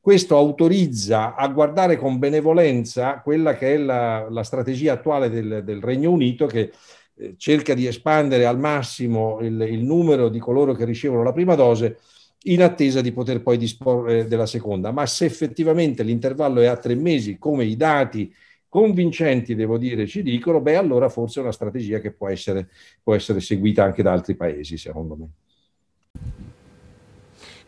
Questo 0.00 0.34
autorizza 0.34 1.34
a 1.34 1.46
guardare 1.48 1.98
con 1.98 2.18
benevolenza 2.18 3.20
quella 3.20 3.54
che 3.54 3.74
è 3.74 3.76
la, 3.76 4.30
la 4.30 4.42
strategia 4.42 4.94
attuale 4.94 5.28
del, 5.28 5.62
del, 5.62 5.82
Regno 5.82 6.10
Unito 6.10 6.46
che 6.46 6.72
cerca 7.36 7.74
di 7.74 7.86
espandere 7.86 8.46
al 8.46 8.58
massimo 8.58 9.38
il, 9.40 9.60
il 9.60 9.82
numero 9.82 10.28
di 10.28 10.38
coloro 10.38 10.74
che 10.74 10.84
ricevono 10.84 11.22
la 11.22 11.32
prima 11.32 11.54
dose 11.54 11.98
in 12.44 12.62
attesa 12.62 13.00
di 13.00 13.12
poter 13.12 13.42
poi 13.42 13.58
disporre 13.58 14.26
della 14.26 14.46
seconda. 14.46 14.92
Ma 14.92 15.06
se 15.06 15.26
effettivamente 15.26 16.02
l'intervallo 16.02 16.60
è 16.60 16.66
a 16.66 16.76
tre 16.76 16.94
mesi, 16.94 17.38
come 17.38 17.64
i 17.64 17.76
dati 17.76 18.32
convincenti, 18.68 19.54
devo 19.54 19.76
dire, 19.76 20.06
ci 20.06 20.22
dicono, 20.22 20.60
beh, 20.60 20.76
allora 20.76 21.08
forse 21.08 21.40
è 21.40 21.42
una 21.42 21.52
strategia 21.52 21.98
che 21.98 22.12
può 22.12 22.28
essere, 22.28 22.68
può 23.02 23.14
essere 23.14 23.40
seguita 23.40 23.82
anche 23.84 24.02
da 24.02 24.12
altri 24.12 24.36
paesi, 24.36 24.78
secondo 24.78 25.16
me. 25.16 26.49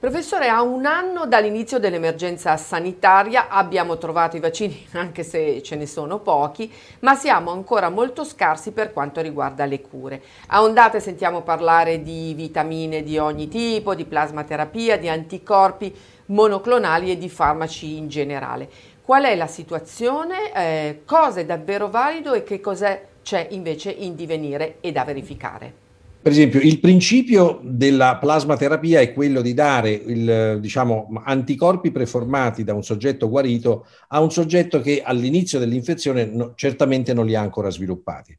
Professore, 0.02 0.48
a 0.48 0.62
un 0.62 0.84
anno 0.84 1.26
dall'inizio 1.26 1.78
dell'emergenza 1.78 2.56
sanitaria 2.56 3.46
abbiamo 3.46 3.98
trovato 3.98 4.36
i 4.36 4.40
vaccini, 4.40 4.84
anche 4.98 5.22
se 5.22 5.62
ce 5.62 5.76
ne 5.76 5.86
sono 5.86 6.18
pochi, 6.18 6.68
ma 7.02 7.14
siamo 7.14 7.52
ancora 7.52 7.88
molto 7.88 8.24
scarsi 8.24 8.72
per 8.72 8.92
quanto 8.92 9.20
riguarda 9.20 9.64
le 9.64 9.80
cure. 9.80 10.20
A 10.48 10.64
ondate 10.64 10.98
sentiamo 10.98 11.42
parlare 11.42 12.02
di 12.02 12.34
vitamine 12.34 13.04
di 13.04 13.16
ogni 13.16 13.46
tipo, 13.46 13.94
di 13.94 14.04
plasmaterapia, 14.04 14.98
di 14.98 15.08
anticorpi 15.08 15.94
monoclonali 16.26 17.12
e 17.12 17.16
di 17.16 17.28
farmaci 17.28 17.96
in 17.96 18.08
generale 18.08 18.68
qual 19.04 19.22
è 19.22 19.36
la 19.36 19.46
situazione, 19.46 20.52
eh, 20.52 21.02
cosa 21.04 21.38
è 21.38 21.44
davvero 21.44 21.88
valido 21.88 22.34
e 22.34 22.42
che 22.42 22.60
cosa 22.60 22.98
c'è 23.22 23.46
invece 23.50 23.92
in 23.92 24.16
divenire 24.16 24.78
e 24.80 24.90
da 24.90 25.04
verificare. 25.04 25.81
Per 26.22 26.30
esempio, 26.30 26.60
il 26.60 26.78
principio 26.78 27.58
della 27.64 28.16
plasmaterapia 28.16 29.00
è 29.00 29.12
quello 29.12 29.42
di 29.42 29.54
dare 29.54 29.90
il, 29.90 30.58
diciamo, 30.60 31.20
anticorpi 31.24 31.90
preformati 31.90 32.62
da 32.62 32.74
un 32.74 32.84
soggetto 32.84 33.28
guarito 33.28 33.86
a 34.06 34.20
un 34.20 34.30
soggetto 34.30 34.80
che 34.80 35.02
all'inizio 35.02 35.58
dell'infezione 35.58 36.26
no, 36.26 36.52
certamente 36.54 37.12
non 37.12 37.26
li 37.26 37.34
ha 37.34 37.40
ancora 37.40 37.70
sviluppati. 37.70 38.38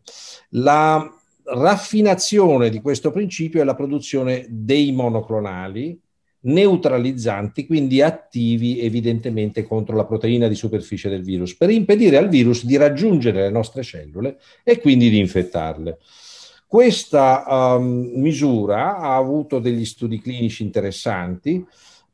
La 0.51 1.13
raffinazione 1.43 2.69
di 2.69 2.79
questo 2.79 3.11
principio 3.11 3.59
è 3.59 3.65
la 3.65 3.75
produzione 3.75 4.45
dei 4.47 4.93
monoclonali, 4.93 5.99
neutralizzanti, 6.45 7.65
quindi 7.65 8.01
attivi 8.01 8.79
evidentemente 8.79 9.63
contro 9.63 9.97
la 9.97 10.05
proteina 10.05 10.47
di 10.47 10.55
superficie 10.55 11.09
del 11.09 11.23
virus, 11.23 11.57
per 11.57 11.69
impedire 11.69 12.15
al 12.15 12.29
virus 12.29 12.63
di 12.63 12.77
raggiungere 12.77 13.41
le 13.41 13.49
nostre 13.49 13.83
cellule 13.83 14.37
e 14.63 14.79
quindi 14.79 15.09
di 15.09 15.19
infettarle. 15.19 15.97
Questa 16.73 17.45
um, 17.77 18.13
misura 18.15 18.97
ha 18.97 19.15
avuto 19.15 19.59
degli 19.59 19.85
studi 19.85 20.19
clinici 20.19 20.63
interessanti, 20.63 21.63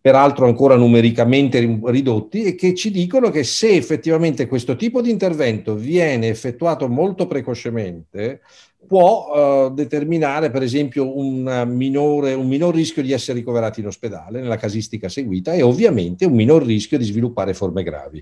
peraltro 0.01 0.47
ancora 0.47 0.75
numericamente 0.75 1.79
ridotti, 1.85 2.43
e 2.43 2.55
che 2.55 2.75
ci 2.75 2.91
dicono 2.91 3.29
che 3.29 3.45
se 3.45 3.69
effettivamente 3.69 4.47
questo 4.47 4.75
tipo 4.75 5.01
di 5.01 5.11
intervento 5.11 5.75
viene 5.75 6.27
effettuato 6.27 6.89
molto 6.89 7.25
precocemente, 7.25 8.41
può 8.85 9.67
uh, 9.67 9.73
determinare 9.73 10.51
per 10.51 10.63
esempio 10.63 11.17
un 11.17 11.63
minore, 11.65 12.33
un 12.33 12.49
minor 12.49 12.75
rischio 12.75 13.01
di 13.01 13.13
essere 13.13 13.39
ricoverati 13.39 13.79
in 13.79 13.87
ospedale 13.87 14.41
nella 14.41 14.57
casistica 14.57 15.07
seguita 15.07 15.53
e 15.53 15.61
ovviamente 15.61 16.25
un 16.25 16.33
minor 16.33 16.65
rischio 16.65 16.97
di 16.97 17.05
sviluppare 17.05 17.53
forme 17.53 17.81
gravi. 17.81 18.21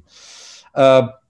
Uh, 0.75 1.25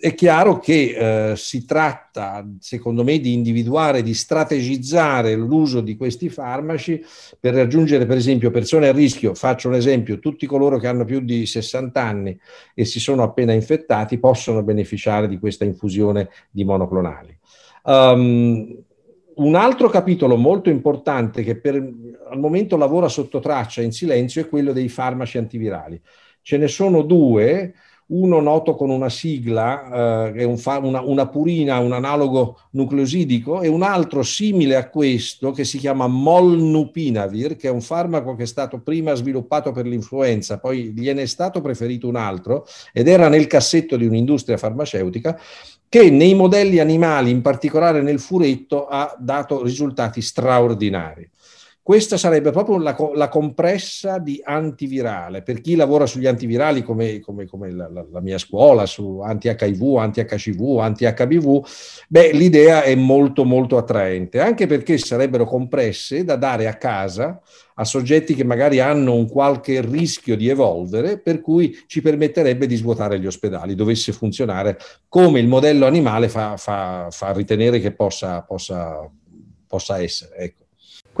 è 0.00 0.14
chiaro 0.14 0.58
che 0.58 1.30
uh, 1.32 1.36
si 1.36 1.66
tratta, 1.66 2.46
secondo 2.58 3.04
me, 3.04 3.18
di 3.20 3.34
individuare, 3.34 4.02
di 4.02 4.14
strategizzare 4.14 5.34
l'uso 5.34 5.82
di 5.82 5.96
questi 5.96 6.30
farmaci 6.30 7.04
per 7.38 7.54
raggiungere, 7.54 8.06
per 8.06 8.16
esempio, 8.16 8.50
persone 8.50 8.88
a 8.88 8.92
rischio. 8.92 9.34
Faccio 9.34 9.68
un 9.68 9.74
esempio, 9.74 10.18
tutti 10.18 10.46
coloro 10.46 10.78
che 10.78 10.86
hanno 10.86 11.04
più 11.04 11.20
di 11.20 11.44
60 11.44 12.02
anni 12.02 12.38
e 12.74 12.84
si 12.86 12.98
sono 12.98 13.22
appena 13.22 13.52
infettati 13.52 14.18
possono 14.18 14.62
beneficiare 14.62 15.28
di 15.28 15.38
questa 15.38 15.64
infusione 15.64 16.30
di 16.50 16.64
monoclonali. 16.64 17.38
Um, 17.84 18.82
un 19.34 19.54
altro 19.54 19.88
capitolo 19.88 20.36
molto 20.36 20.70
importante 20.70 21.42
che 21.42 21.56
per, 21.56 21.74
al 21.74 22.38
momento 22.38 22.76
lavora 22.76 23.08
sotto 23.08 23.38
traccia 23.38 23.82
in 23.82 23.92
silenzio 23.92 24.42
è 24.42 24.48
quello 24.48 24.72
dei 24.72 24.88
farmaci 24.88 25.38
antivirali. 25.38 26.00
Ce 26.42 26.56
ne 26.56 26.68
sono 26.68 27.02
due 27.02 27.74
uno 28.12 28.40
noto 28.40 28.74
con 28.74 28.90
una 28.90 29.08
sigla, 29.08 30.30
eh, 30.32 30.44
un 30.44 30.58
fa- 30.58 30.78
una, 30.78 31.00
una, 31.00 31.26
purina, 31.28 31.78
un 31.78 31.92
analogo 31.92 32.58
nucleosidico, 32.70 33.60
e 33.62 33.68
un 33.68 33.82
altro 33.82 34.22
simile 34.22 34.76
a 34.76 34.88
questo 34.88 35.52
che 35.52 35.64
si 35.64 35.78
chiama 35.78 36.06
Molnupinavir, 36.06 37.56
che 37.56 37.68
è 37.68 37.70
un 37.70 37.80
farmaco 37.80 38.34
che 38.34 38.44
è 38.44 38.46
stato 38.46 38.80
prima 38.80 39.14
sviluppato 39.14 39.72
per 39.72 39.86
l'influenza, 39.86 40.58
poi 40.58 40.92
gliene 40.92 41.22
è 41.22 41.26
stato 41.26 41.60
preferito 41.60 42.08
un 42.08 42.16
altro 42.16 42.66
ed 42.92 43.08
era 43.08 43.28
nel 43.28 43.46
cassetto 43.46 43.96
di 43.96 44.06
un'industria 44.06 44.56
farmaceutica 44.56 45.38
che 45.88 46.08
nei 46.08 46.34
modelli 46.34 46.78
animali, 46.78 47.30
in 47.30 47.42
particolare 47.42 48.00
nel 48.00 48.20
furetto, 48.20 48.86
ha 48.86 49.14
dato 49.18 49.62
risultati 49.62 50.22
straordinari. 50.22 51.28
Questa 51.90 52.16
sarebbe 52.16 52.52
proprio 52.52 52.78
la, 52.78 52.96
la, 53.14 53.28
compressa 53.28 54.18
di 54.18 54.40
antivirale. 54.44 55.42
Per 55.42 55.60
chi 55.60 55.74
lavora 55.74 56.06
sugli 56.06 56.28
antivirali 56.28 56.84
come, 56.84 57.18
come, 57.18 57.46
come 57.46 57.72
la, 57.72 57.88
la, 57.90 58.06
la, 58.08 58.20
mia 58.20 58.38
scuola, 58.38 58.86
su 58.86 59.18
anti-HIV, 59.18 59.96
anti-HCV, 59.96 60.78
anti-HBV, 60.78 61.66
beh, 62.06 62.30
l'idea 62.30 62.84
è 62.84 62.94
molto 62.94 63.44
molto 63.44 63.76
attraente, 63.76 64.38
anche 64.38 64.68
perché 64.68 64.98
sarebbero 64.98 65.44
compresse 65.44 66.22
da 66.22 66.36
dare 66.36 66.68
a 66.68 66.76
casa 66.76 67.42
a 67.74 67.84
soggetti 67.84 68.36
che 68.36 68.44
magari 68.44 68.78
hanno 68.78 69.16
un 69.16 69.28
qualche 69.28 69.80
rischio 69.80 70.36
di 70.36 70.46
evolvere, 70.46 71.18
per 71.18 71.40
cui 71.40 71.76
ci 71.88 72.00
permetterebbe 72.00 72.68
di 72.68 72.76
svuotare 72.76 73.18
gli 73.18 73.26
ospedali, 73.26 73.74
dovesse 73.74 74.12
funzionare 74.12 74.78
come 75.08 75.40
il 75.40 75.48
modello 75.48 75.86
animale 75.86 76.28
fa, 76.28 76.56
fa, 76.56 77.08
fa 77.10 77.32
ritenere 77.32 77.80
che 77.80 77.90
possa, 77.90 78.42
possa, 78.42 79.10
possa 79.66 80.00
essere. 80.00 80.36
Ecco. 80.36 80.59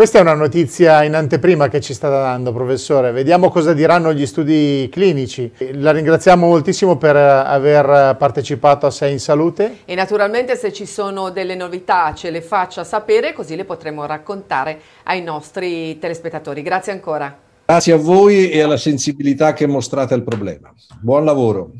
Questa 0.00 0.16
è 0.16 0.22
una 0.22 0.32
notizia 0.32 1.02
in 1.02 1.14
anteprima 1.14 1.68
che 1.68 1.82
ci 1.82 1.92
sta 1.92 2.08
dando, 2.08 2.54
professore. 2.54 3.12
Vediamo 3.12 3.50
cosa 3.50 3.74
diranno 3.74 4.14
gli 4.14 4.24
studi 4.24 4.88
clinici. 4.90 5.52
La 5.74 5.90
ringraziamo 5.90 6.46
moltissimo 6.46 6.96
per 6.96 7.16
aver 7.16 8.16
partecipato 8.16 8.86
a 8.86 8.90
Sei 8.90 9.12
in 9.12 9.18
Salute. 9.18 9.80
E 9.84 9.94
naturalmente 9.94 10.56
se 10.56 10.72
ci 10.72 10.86
sono 10.86 11.28
delle 11.28 11.54
novità 11.54 12.14
ce 12.14 12.30
le 12.30 12.40
faccia 12.40 12.82
sapere, 12.82 13.34
così 13.34 13.56
le 13.56 13.66
potremo 13.66 14.06
raccontare 14.06 14.80
ai 15.02 15.20
nostri 15.20 15.98
telespettatori. 15.98 16.62
Grazie 16.62 16.92
ancora. 16.92 17.36
Grazie 17.66 17.92
a 17.92 17.98
voi 17.98 18.48
e 18.48 18.62
alla 18.62 18.78
sensibilità 18.78 19.52
che 19.52 19.66
mostrate 19.66 20.14
al 20.14 20.22
problema. 20.22 20.72
Buon 20.98 21.26
lavoro. 21.26 21.72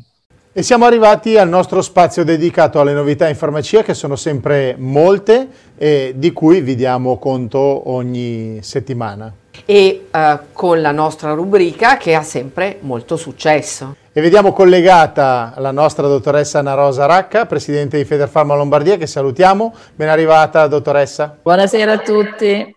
E 0.53 0.63
siamo 0.63 0.83
arrivati 0.83 1.37
al 1.37 1.47
nostro 1.47 1.81
spazio 1.81 2.25
dedicato 2.25 2.81
alle 2.81 2.91
novità 2.91 3.29
in 3.29 3.37
farmacia 3.37 3.83
che 3.83 3.93
sono 3.93 4.17
sempre 4.17 4.75
molte 4.77 5.47
e 5.77 6.11
di 6.17 6.33
cui 6.33 6.59
vi 6.59 6.75
diamo 6.75 7.17
conto 7.19 7.89
ogni 7.89 8.59
settimana. 8.61 9.33
E 9.63 10.07
uh, 10.11 10.39
con 10.51 10.81
la 10.81 10.91
nostra 10.91 11.31
rubrica 11.31 11.95
che 11.95 12.15
ha 12.15 12.21
sempre 12.21 12.79
molto 12.81 13.15
successo. 13.15 13.95
E 14.11 14.19
vediamo 14.19 14.51
collegata 14.51 15.53
la 15.55 15.71
nostra 15.71 16.07
dottoressa 16.07 16.59
Anna 16.59 16.73
Rosa 16.73 17.05
Racca, 17.05 17.45
presidente 17.45 17.95
di 17.95 18.03
Federfarma 18.03 18.53
Lombardia, 18.53 18.97
che 18.97 19.07
salutiamo. 19.07 19.73
Ben 19.95 20.09
arrivata 20.09 20.67
dottoressa. 20.67 21.37
Buonasera 21.43 21.93
a 21.93 21.97
tutti. 21.99 22.75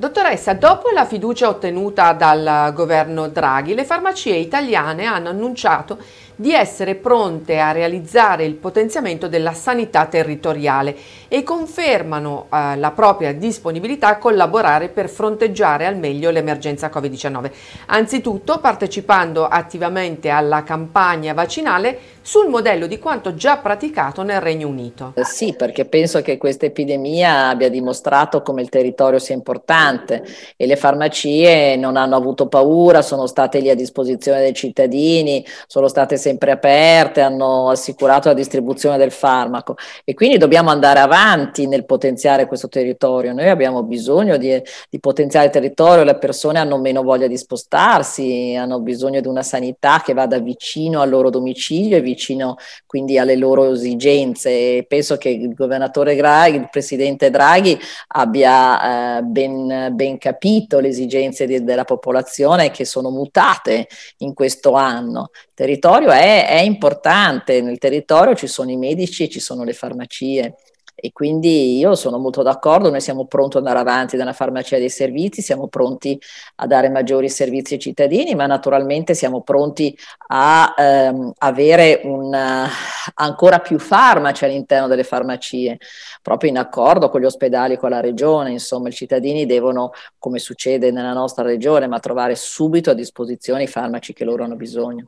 Dottoressa, 0.00 0.54
dopo 0.54 0.90
la 0.90 1.04
fiducia 1.04 1.48
ottenuta 1.48 2.12
dal 2.12 2.70
governo 2.72 3.26
Draghi, 3.26 3.74
le 3.74 3.84
farmacie 3.84 4.30
italiane 4.36 5.06
hanno 5.06 5.28
annunciato 5.28 5.98
di 6.40 6.52
essere 6.52 6.94
pronte 6.94 7.58
a 7.58 7.72
realizzare 7.72 8.44
il 8.44 8.54
potenziamento 8.54 9.26
della 9.26 9.54
sanità 9.54 10.06
territoriale 10.06 10.94
e 11.26 11.42
confermano 11.42 12.46
eh, 12.52 12.76
la 12.76 12.92
propria 12.92 13.34
disponibilità 13.34 14.06
a 14.06 14.18
collaborare 14.18 14.88
per 14.88 15.08
fronteggiare 15.08 15.84
al 15.84 15.96
meglio 15.96 16.30
l'emergenza 16.30 16.90
Covid-19. 16.94 17.50
Anzitutto 17.86 18.60
partecipando 18.60 19.48
attivamente 19.48 20.28
alla 20.28 20.62
campagna 20.62 21.34
vaccinale 21.34 21.98
sul 22.28 22.48
modello 22.48 22.86
di 22.86 22.98
quanto 22.98 23.34
già 23.34 23.56
praticato 23.56 24.22
nel 24.22 24.42
Regno 24.42 24.68
Unito. 24.68 25.14
Eh, 25.16 25.24
sì, 25.24 25.54
perché 25.56 25.86
penso 25.86 26.20
che 26.20 26.36
questa 26.36 26.66
epidemia 26.66 27.48
abbia 27.48 27.70
dimostrato 27.70 28.42
come 28.42 28.60
il 28.60 28.68
territorio 28.68 29.18
sia 29.18 29.34
importante 29.34 30.22
e 30.54 30.66
le 30.66 30.76
farmacie 30.76 31.76
non 31.76 31.96
hanno 31.96 32.16
avuto 32.16 32.46
paura, 32.46 33.00
sono 33.00 33.26
state 33.26 33.60
lì 33.60 33.70
a 33.70 33.74
disposizione 33.74 34.40
dei 34.40 34.52
cittadini, 34.52 35.42
sono 35.66 35.88
state 35.88 36.18
sempre 36.28 36.50
aperte, 36.50 37.22
hanno 37.22 37.70
assicurato 37.70 38.28
la 38.28 38.34
distribuzione 38.34 38.98
del 38.98 39.10
farmaco 39.10 39.76
e 40.04 40.12
quindi 40.12 40.36
dobbiamo 40.36 40.68
andare 40.68 41.00
avanti 41.00 41.66
nel 41.66 41.86
potenziare 41.86 42.46
questo 42.46 42.68
territorio. 42.68 43.32
Noi 43.32 43.48
abbiamo 43.48 43.82
bisogno 43.82 44.36
di, 44.36 44.60
di 44.90 45.00
potenziare 45.00 45.46
il 45.46 45.52
territorio, 45.52 46.04
le 46.04 46.18
persone 46.18 46.58
hanno 46.58 46.78
meno 46.78 47.02
voglia 47.02 47.26
di 47.26 47.38
spostarsi, 47.38 48.54
hanno 48.58 48.80
bisogno 48.80 49.20
di 49.20 49.26
una 49.26 49.42
sanità 49.42 50.02
che 50.04 50.12
vada 50.12 50.38
vicino 50.38 51.00
al 51.00 51.08
loro 51.08 51.30
domicilio 51.30 51.96
e 51.96 52.02
vicino 52.02 52.56
quindi 52.84 53.18
alle 53.18 53.36
loro 53.36 53.72
esigenze. 53.72 54.50
E 54.50 54.84
penso 54.86 55.16
che 55.16 55.30
il 55.30 55.54
governatore 55.54 56.14
Draghi, 56.14 56.56
il 56.56 56.68
presidente 56.70 57.30
Draghi 57.30 57.78
abbia 58.08 59.18
eh, 59.18 59.22
ben, 59.22 59.92
ben, 59.92 60.18
capito 60.18 60.78
le 60.80 60.88
esigenze 60.88 61.46
di, 61.46 61.64
della 61.64 61.84
popolazione 61.84 62.70
che 62.70 62.84
sono 62.84 63.08
mutate 63.10 63.88
in 64.18 64.34
questo 64.34 64.72
anno. 64.72 65.30
Il 65.32 65.54
territorio 65.54 66.10
è, 66.10 66.17
è 66.18 66.60
importante, 66.60 67.60
nel 67.60 67.78
territorio 67.78 68.34
ci 68.34 68.46
sono 68.46 68.70
i 68.70 68.76
medici 68.76 69.28
ci 69.28 69.40
sono 69.40 69.64
le 69.64 69.72
farmacie. 69.72 70.54
E 71.00 71.12
quindi 71.12 71.78
io 71.78 71.94
sono 71.94 72.18
molto 72.18 72.42
d'accordo, 72.42 72.90
noi 72.90 73.00
siamo 73.00 73.26
pronti 73.26 73.56
ad 73.56 73.64
andare 73.64 73.88
avanti 73.88 74.16
nella 74.16 74.32
farmacia 74.32 74.78
dei 74.78 74.90
servizi, 74.90 75.42
siamo 75.42 75.68
pronti 75.68 76.20
a 76.56 76.66
dare 76.66 76.88
maggiori 76.88 77.28
servizi 77.28 77.74
ai 77.74 77.78
cittadini, 77.78 78.34
ma 78.34 78.46
naturalmente 78.46 79.14
siamo 79.14 79.42
pronti 79.42 79.96
a 80.26 80.74
ehm, 80.76 81.34
avere 81.38 82.00
un, 82.02 82.34
uh, 82.34 82.68
ancora 83.14 83.60
più 83.60 83.78
farmaci 83.78 84.44
all'interno 84.44 84.88
delle 84.88 85.04
farmacie, 85.04 85.78
proprio 86.20 86.50
in 86.50 86.58
accordo 86.58 87.10
con 87.10 87.20
gli 87.20 87.26
ospedali, 87.26 87.76
con 87.76 87.90
la 87.90 88.00
regione, 88.00 88.50
insomma 88.50 88.88
i 88.88 88.92
cittadini 88.92 89.46
devono, 89.46 89.92
come 90.18 90.40
succede 90.40 90.90
nella 90.90 91.12
nostra 91.12 91.44
regione, 91.44 91.86
ma 91.86 92.00
trovare 92.00 92.34
subito 92.34 92.90
a 92.90 92.94
disposizione 92.94 93.62
i 93.62 93.68
farmaci 93.68 94.12
che 94.12 94.24
loro 94.24 94.42
hanno 94.42 94.56
bisogno. 94.56 95.06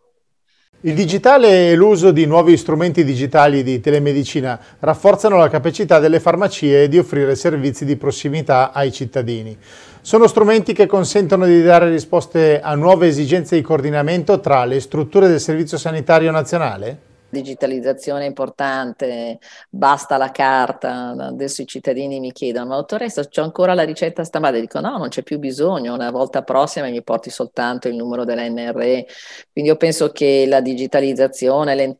Il 0.82 0.94
digitale 0.94 1.68
e 1.68 1.74
l'uso 1.74 2.10
di 2.10 2.24
nuovi 2.24 2.56
strumenti 2.56 3.04
digitali 3.04 3.62
di 3.62 3.80
telemedicina 3.80 4.58
rafforzano 4.78 5.36
la 5.36 5.50
capacità 5.50 5.98
delle 5.98 6.20
farmacie 6.20 6.88
di 6.88 6.96
offrire 6.96 7.36
servizi 7.36 7.84
di 7.84 7.96
prossimità 7.96 8.72
ai 8.72 8.90
cittadini. 8.90 9.54
Sono 10.00 10.26
strumenti 10.26 10.72
che 10.72 10.86
consentono 10.86 11.44
di 11.44 11.62
dare 11.62 11.90
risposte 11.90 12.62
a 12.62 12.74
nuove 12.76 13.08
esigenze 13.08 13.56
di 13.56 13.60
coordinamento 13.60 14.40
tra 14.40 14.64
le 14.64 14.80
strutture 14.80 15.28
del 15.28 15.38
Servizio 15.38 15.76
Sanitario 15.76 16.30
Nazionale? 16.30 17.09
Digitalizzazione 17.30 18.26
importante, 18.26 19.38
basta 19.68 20.16
la 20.16 20.30
carta, 20.30 21.14
adesso 21.18 21.62
i 21.62 21.66
cittadini 21.66 22.20
mi 22.20 22.32
chiedono, 22.32 22.66
ma 22.66 22.76
dottoressa 22.76 23.26
c'è 23.26 23.40
ancora 23.40 23.74
la 23.74 23.84
ricetta 23.84 24.24
stampata? 24.24 24.58
Dico 24.58 24.80
no, 24.80 24.98
non 24.98 25.08
c'è 25.08 25.22
più 25.22 25.38
bisogno, 25.38 25.94
una 25.94 26.10
volta 26.10 26.42
prossima 26.42 26.88
mi 26.88 27.02
porti 27.02 27.30
soltanto 27.30 27.88
il 27.88 27.94
numero 27.96 28.24
dell'NRE, 28.24 29.06
quindi 29.52 29.70
io 29.70 29.76
penso 29.76 30.10
che 30.10 30.44
la 30.46 30.60
digitalizzazione, 30.60 31.74
le, 31.74 31.96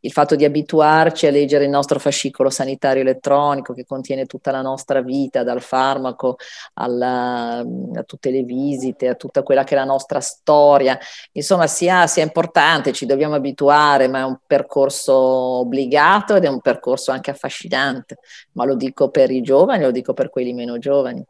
il 0.00 0.12
fatto 0.12 0.34
di 0.34 0.44
abituarci 0.44 1.26
a 1.26 1.30
leggere 1.30 1.64
il 1.64 1.70
nostro 1.70 1.98
fascicolo 1.98 2.50
sanitario 2.50 3.02
elettronico 3.02 3.74
che 3.74 3.84
contiene 3.84 4.26
tutta 4.26 4.50
la 4.50 4.62
nostra 4.62 5.02
vita, 5.02 5.42
dal 5.42 5.60
farmaco 5.60 6.36
alla, 6.74 7.58
a 7.58 8.02
tutte 8.04 8.30
le 8.30 8.42
visite, 8.42 9.08
a 9.08 9.14
tutta 9.14 9.42
quella 9.42 9.64
che 9.64 9.74
è 9.74 9.78
la 9.78 9.84
nostra 9.84 10.20
storia, 10.20 10.98
insomma 11.32 11.66
sia, 11.66 12.06
sia 12.06 12.22
importante, 12.22 12.92
ci 12.92 13.06
dobbiamo 13.06 13.34
abituare, 13.34 14.08
ma 14.08 14.20
è 14.20 14.24
un 14.24 14.38
percorso 14.54 15.14
obbligato 15.14 16.36
ed 16.36 16.44
è 16.44 16.48
un 16.48 16.60
percorso 16.60 17.10
anche 17.10 17.32
affascinante, 17.32 18.18
ma 18.52 18.64
lo 18.64 18.76
dico 18.76 19.08
per 19.08 19.32
i 19.32 19.42
giovani, 19.42 19.82
lo 19.82 19.90
dico 19.90 20.14
per 20.14 20.30
quelli 20.30 20.52
meno 20.52 20.78
giovani. 20.78 21.24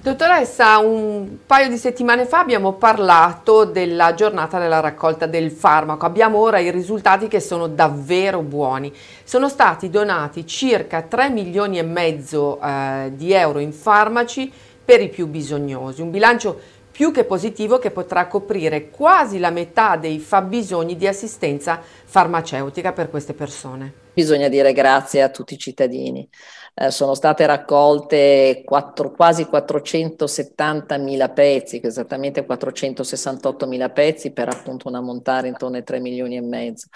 Dottoressa, 0.00 0.78
un 0.78 1.38
paio 1.46 1.68
di 1.68 1.76
settimane 1.76 2.24
fa 2.24 2.40
abbiamo 2.40 2.72
parlato 2.72 3.64
della 3.64 4.14
giornata 4.14 4.58
della 4.58 4.80
raccolta 4.80 5.26
del 5.26 5.50
farmaco. 5.50 6.06
Abbiamo 6.06 6.38
ora 6.38 6.58
i 6.58 6.70
risultati 6.70 7.28
che 7.28 7.40
sono 7.40 7.68
davvero 7.68 8.40
buoni. 8.40 8.92
Sono 9.24 9.48
stati 9.48 9.90
donati 9.90 10.46
circa 10.46 11.02
3 11.02 11.30
milioni 11.30 11.78
e 11.78 11.82
mezzo 11.82 12.60
eh, 12.60 13.12
di 13.14 13.32
euro 13.32 13.60
in 13.60 13.72
farmaci 13.72 14.50
per 14.84 15.00
i 15.00 15.08
più 15.08 15.26
bisognosi, 15.26 16.02
un 16.02 16.10
bilancio 16.10 16.60
più 16.94 17.10
che 17.10 17.24
positivo 17.24 17.80
che 17.80 17.90
potrà 17.90 18.28
coprire 18.28 18.88
quasi 18.88 19.40
la 19.40 19.50
metà 19.50 19.96
dei 19.96 20.20
fabbisogni 20.20 20.94
di 20.94 21.08
assistenza 21.08 21.82
farmaceutica 21.82 22.92
per 22.92 23.10
queste 23.10 23.34
persone. 23.34 23.92
Bisogna 24.14 24.46
dire 24.46 24.72
grazie 24.72 25.20
a 25.20 25.28
tutti 25.28 25.54
i 25.54 25.58
cittadini 25.58 26.28
eh, 26.74 26.90
sono 26.90 27.14
state 27.14 27.46
raccolte 27.46 28.62
quattro, 28.64 29.12
quasi 29.12 29.44
470 29.46 30.98
mila 30.98 31.28
pezzi, 31.28 31.80
esattamente 31.82 32.44
468 32.44 33.66
mila 33.66 33.90
pezzi 33.90 34.32
per 34.32 34.48
appunto 34.48 34.88
un 34.88 34.96
ammontare 34.96 35.46
intorno 35.48 35.76
ai 35.76 35.84
3 35.84 36.00
milioni 36.00 36.36
e 36.36 36.40
mezzo. 36.40 36.88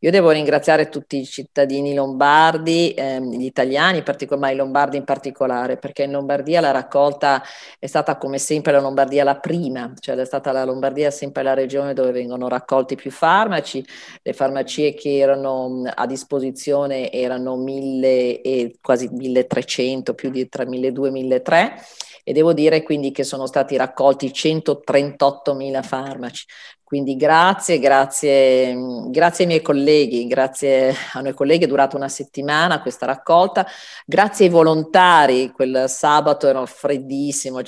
Io 0.00 0.10
devo 0.10 0.30
ringraziare 0.30 0.88
tutti 0.88 1.18
i 1.18 1.26
cittadini 1.26 1.94
lombardi, 1.94 2.94
ehm, 2.96 3.30
gli 3.32 3.44
italiani, 3.44 4.02
ma 4.38 4.50
i 4.50 4.56
lombardi 4.56 4.96
in 4.96 5.04
particolare, 5.04 5.76
perché 5.76 6.04
in 6.04 6.12
Lombardia 6.12 6.60
la 6.60 6.70
raccolta 6.70 7.42
è 7.78 7.86
stata 7.86 8.16
come 8.16 8.38
sempre 8.38 8.72
la 8.72 8.80
Lombardia 8.80 9.24
la 9.24 9.36
prima, 9.38 9.92
cioè 9.98 10.16
è 10.16 10.24
stata 10.24 10.52
la 10.52 10.64
Lombardia 10.64 11.10
sempre 11.10 11.42
la 11.42 11.54
regione 11.54 11.92
dove 11.92 12.12
vengono 12.12 12.48
raccolti 12.48 12.94
più 12.96 13.10
farmaci, 13.10 13.84
le 14.22 14.32
farmacie 14.32 14.94
che 14.94 15.18
erano 15.18 15.82
a 15.94 16.06
disposizione 16.06 17.10
erano 17.12 17.56
mille 17.56 18.40
e 18.40 18.78
quasi 18.80 19.08
1300, 19.26 20.14
più 20.14 20.30
di 20.30 20.48
tra 20.48 20.64
1200 20.64 21.06
e 21.06 21.10
1300 21.10 22.04
e 22.28 22.32
devo 22.32 22.52
dire 22.52 22.82
quindi 22.82 23.12
che 23.12 23.22
sono 23.22 23.46
stati 23.46 23.76
raccolti 23.76 24.26
138.000 24.26 25.82
farmaci. 25.84 26.44
Quindi 26.82 27.14
grazie, 27.16 27.78
grazie, 27.78 28.74
grazie 29.10 29.44
ai 29.44 29.50
miei 29.50 29.62
colleghi, 29.62 30.26
grazie 30.26 30.94
a 31.14 31.20
noi 31.20 31.34
colleghi, 31.34 31.64
è 31.64 31.68
durata 31.68 31.96
una 31.96 32.08
settimana 32.08 32.80
questa 32.80 33.06
raccolta, 33.06 33.66
grazie 34.04 34.46
ai 34.46 34.50
volontari, 34.52 35.50
quel 35.50 35.86
sabato 35.88 36.48
era 36.48 36.64
freddissimo, 36.66 37.60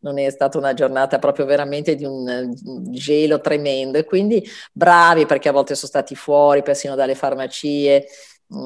non 0.00 0.18
è 0.18 0.30
stata 0.30 0.56
una 0.56 0.72
giornata 0.72 1.18
proprio 1.18 1.44
veramente 1.44 1.94
di 1.94 2.04
un 2.04 2.54
gelo 2.90 3.40
tremendo. 3.40 3.98
E 3.98 4.04
quindi 4.04 4.46
bravi 4.72 5.26
perché 5.26 5.48
a 5.48 5.52
volte 5.52 5.74
sono 5.74 5.88
stati 5.88 6.14
fuori 6.14 6.62
persino 6.62 6.94
dalle 6.94 7.14
farmacie, 7.14 8.06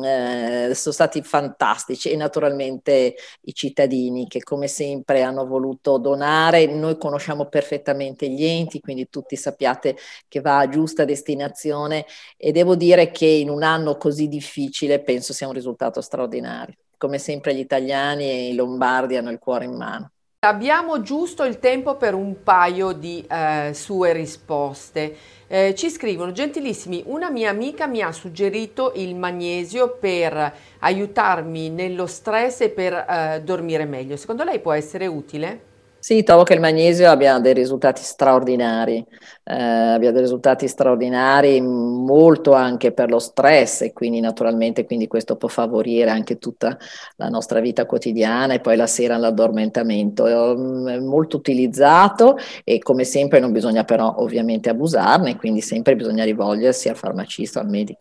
eh, 0.05 0.75
sono 0.75 0.95
stati 0.95 1.23
fantastici 1.23 2.11
e 2.11 2.17
naturalmente 2.17 3.15
i 3.43 3.55
cittadini 3.55 4.27
che 4.27 4.43
come 4.43 4.69
sempre 4.69 5.23
hanno 5.23 5.47
voluto 5.47 5.99
donare. 5.99 6.67
Noi 6.67 6.99
conosciamo 6.99 7.47
perfettamente 7.47 8.29
gli 8.29 8.45
enti, 8.45 8.81
quindi 8.81 9.09
tutti 9.09 9.37
sappiate 9.37 9.97
che 10.29 10.41
va 10.41 10.59
a 10.59 10.69
giusta 10.69 11.05
destinazione 11.05 12.05
e 12.37 12.53
devo 12.53 12.77
dire 12.77 13.11
che 13.11 13.27
in 13.27 13.51
un 13.51 13.63
anno 13.63 13.97
così 13.97 14.29
difficile 14.29 15.01
penso 15.01 15.33
sia 15.33 15.47
un 15.47 15.55
risultato 15.55 16.01
straordinario. 16.01 16.75
Come 16.97 17.19
sempre 17.19 17.55
gli 17.55 17.61
italiani 17.61 18.25
e 18.29 18.49
i 18.49 18.55
lombardi 18.55 19.17
hanno 19.17 19.31
il 19.31 19.39
cuore 19.39 19.65
in 19.65 19.77
mano. 19.77 20.11
Abbiamo 20.41 21.01
giusto 21.01 21.43
il 21.43 21.59
tempo 21.59 21.97
per 21.97 22.15
un 22.15 22.45
paio 22.45 22.93
di 22.93 23.27
eh, 23.29 23.73
sue 23.75 24.13
risposte. 24.13 25.17
Eh, 25.51 25.75
ci 25.75 25.89
scrivono, 25.89 26.31
gentilissimi, 26.31 27.05
una 27.07 27.31
mia 27.31 27.49
amica 27.49 27.87
mi 27.87 28.03
ha 28.03 28.13
suggerito 28.13 28.93
il 28.97 29.15
magnesio 29.17 29.97
per 29.99 30.55
aiutarmi 30.81 31.71
nello 31.71 32.07
stress 32.07 32.61
e 32.61 32.69
per 32.69 32.93
eh, 32.93 33.41
dormire 33.43 33.87
meglio. 33.87 34.17
Secondo 34.17 34.45
lei 34.45 34.61
può 34.61 34.73
essere 34.73 35.07
utile? 35.07 35.68
Sì, 36.09 36.23
trovo 36.23 36.43
che 36.43 36.55
il 36.55 36.61
magnesio 36.61 37.11
abbia 37.11 37.39
dei 37.39 37.53
risultati 37.53 38.01
straordinari, 38.03 39.05
eh, 39.45 39.55
abbia 39.55 40.11
dei 40.11 40.23
risultati 40.23 40.67
straordinari 40.67 41.61
molto 41.61 42.55
anche 42.55 42.93
per 42.93 43.11
lo 43.11 43.19
stress 43.19 43.83
e 43.83 43.93
quindi 43.93 44.19
naturalmente 44.19 44.87
quindi 44.87 45.07
questo 45.07 45.37
può 45.37 45.49
favorire 45.49 46.09
anche 46.09 46.39
tutta 46.39 46.79
la 47.17 47.29
nostra 47.29 47.61
vita 47.61 47.85
quotidiana 47.85 48.55
e 48.55 48.61
poi 48.61 48.77
la 48.77 48.87
sera 48.87 49.19
l'addormentamento. 49.19 50.25
È 50.27 50.57
mm, 50.57 51.05
molto 51.07 51.37
utilizzato 51.37 52.39
e 52.65 52.79
come 52.79 53.05
sempre 53.05 53.39
non 53.39 53.53
bisogna 53.53 53.85
però 53.85 54.15
ovviamente 54.17 54.71
abusarne, 54.71 55.37
quindi 55.37 55.61
sempre 55.61 55.95
bisogna 55.95 56.25
rivolgersi 56.25 56.89
al 56.89 56.97
farmacista 56.97 57.61
al 57.61 57.69
medico. 57.69 58.01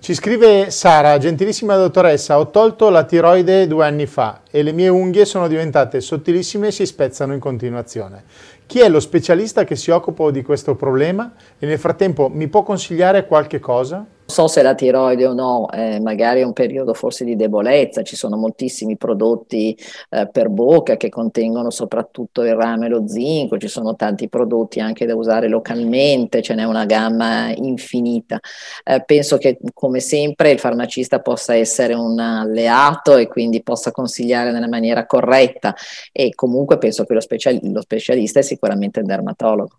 Ci 0.00 0.14
scrive 0.14 0.70
Sara, 0.70 1.18
gentilissima 1.18 1.76
dottoressa, 1.76 2.38
ho 2.38 2.50
tolto 2.50 2.88
la 2.88 3.02
tiroide 3.02 3.66
due 3.66 3.84
anni 3.84 4.06
fa 4.06 4.42
e 4.48 4.62
le 4.62 4.72
mie 4.72 4.88
unghie 4.88 5.24
sono 5.24 5.48
diventate 5.48 6.00
sottilissime 6.00 6.68
e 6.68 6.70
si 6.70 6.86
spezzano 6.86 7.34
in 7.34 7.40
continuazione. 7.40 8.22
Chi 8.68 8.80
è 8.80 8.88
lo 8.90 9.00
specialista 9.00 9.64
che 9.64 9.76
si 9.76 9.90
occupa 9.90 10.30
di 10.30 10.42
questo 10.42 10.74
problema 10.74 11.32
e 11.58 11.64
nel 11.64 11.78
frattempo 11.78 12.28
mi 12.28 12.48
può 12.48 12.62
consigliare 12.62 13.26
qualche 13.26 13.60
cosa? 13.60 14.06
so 14.30 14.46
se 14.46 14.60
la 14.60 14.74
tiroide 14.74 15.26
o 15.26 15.32
no, 15.32 15.70
eh, 15.70 16.00
magari 16.00 16.40
è 16.40 16.44
un 16.44 16.52
periodo 16.52 16.92
forse 16.92 17.24
di 17.24 17.34
debolezza, 17.34 18.02
ci 18.02 18.14
sono 18.14 18.36
moltissimi 18.36 18.98
prodotti 18.98 19.76
eh, 20.10 20.28
per 20.30 20.50
bocca 20.50 20.98
che 20.98 21.08
contengono 21.08 21.70
soprattutto 21.70 22.42
il 22.42 22.54
rame 22.54 22.86
e 22.86 22.88
lo 22.90 23.08
zinco, 23.08 23.56
ci 23.56 23.68
sono 23.68 23.96
tanti 23.96 24.28
prodotti 24.28 24.80
anche 24.80 25.06
da 25.06 25.16
usare 25.16 25.48
localmente, 25.48 26.42
ce 26.42 26.54
n'è 26.54 26.64
una 26.64 26.84
gamma 26.84 27.50
infinita. 27.54 28.38
Eh, 28.84 29.02
penso 29.06 29.38
che 29.38 29.58
come 29.72 30.00
sempre 30.00 30.50
il 30.50 30.58
farmacista 30.58 31.20
possa 31.20 31.54
essere 31.54 31.94
un 31.94 32.18
alleato 32.18 33.16
e 33.16 33.28
quindi 33.28 33.62
possa 33.62 33.92
consigliare 33.92 34.52
nella 34.52 34.68
maniera 34.68 35.06
corretta 35.06 35.74
e 36.12 36.34
comunque 36.34 36.76
penso 36.76 37.04
che 37.04 37.14
lo, 37.14 37.20
speciali- 37.20 37.72
lo 37.72 37.80
specialista 37.80 38.40
è 38.40 38.42
sicuramente 38.58 38.98
il 38.98 39.06
dermatologo. 39.06 39.78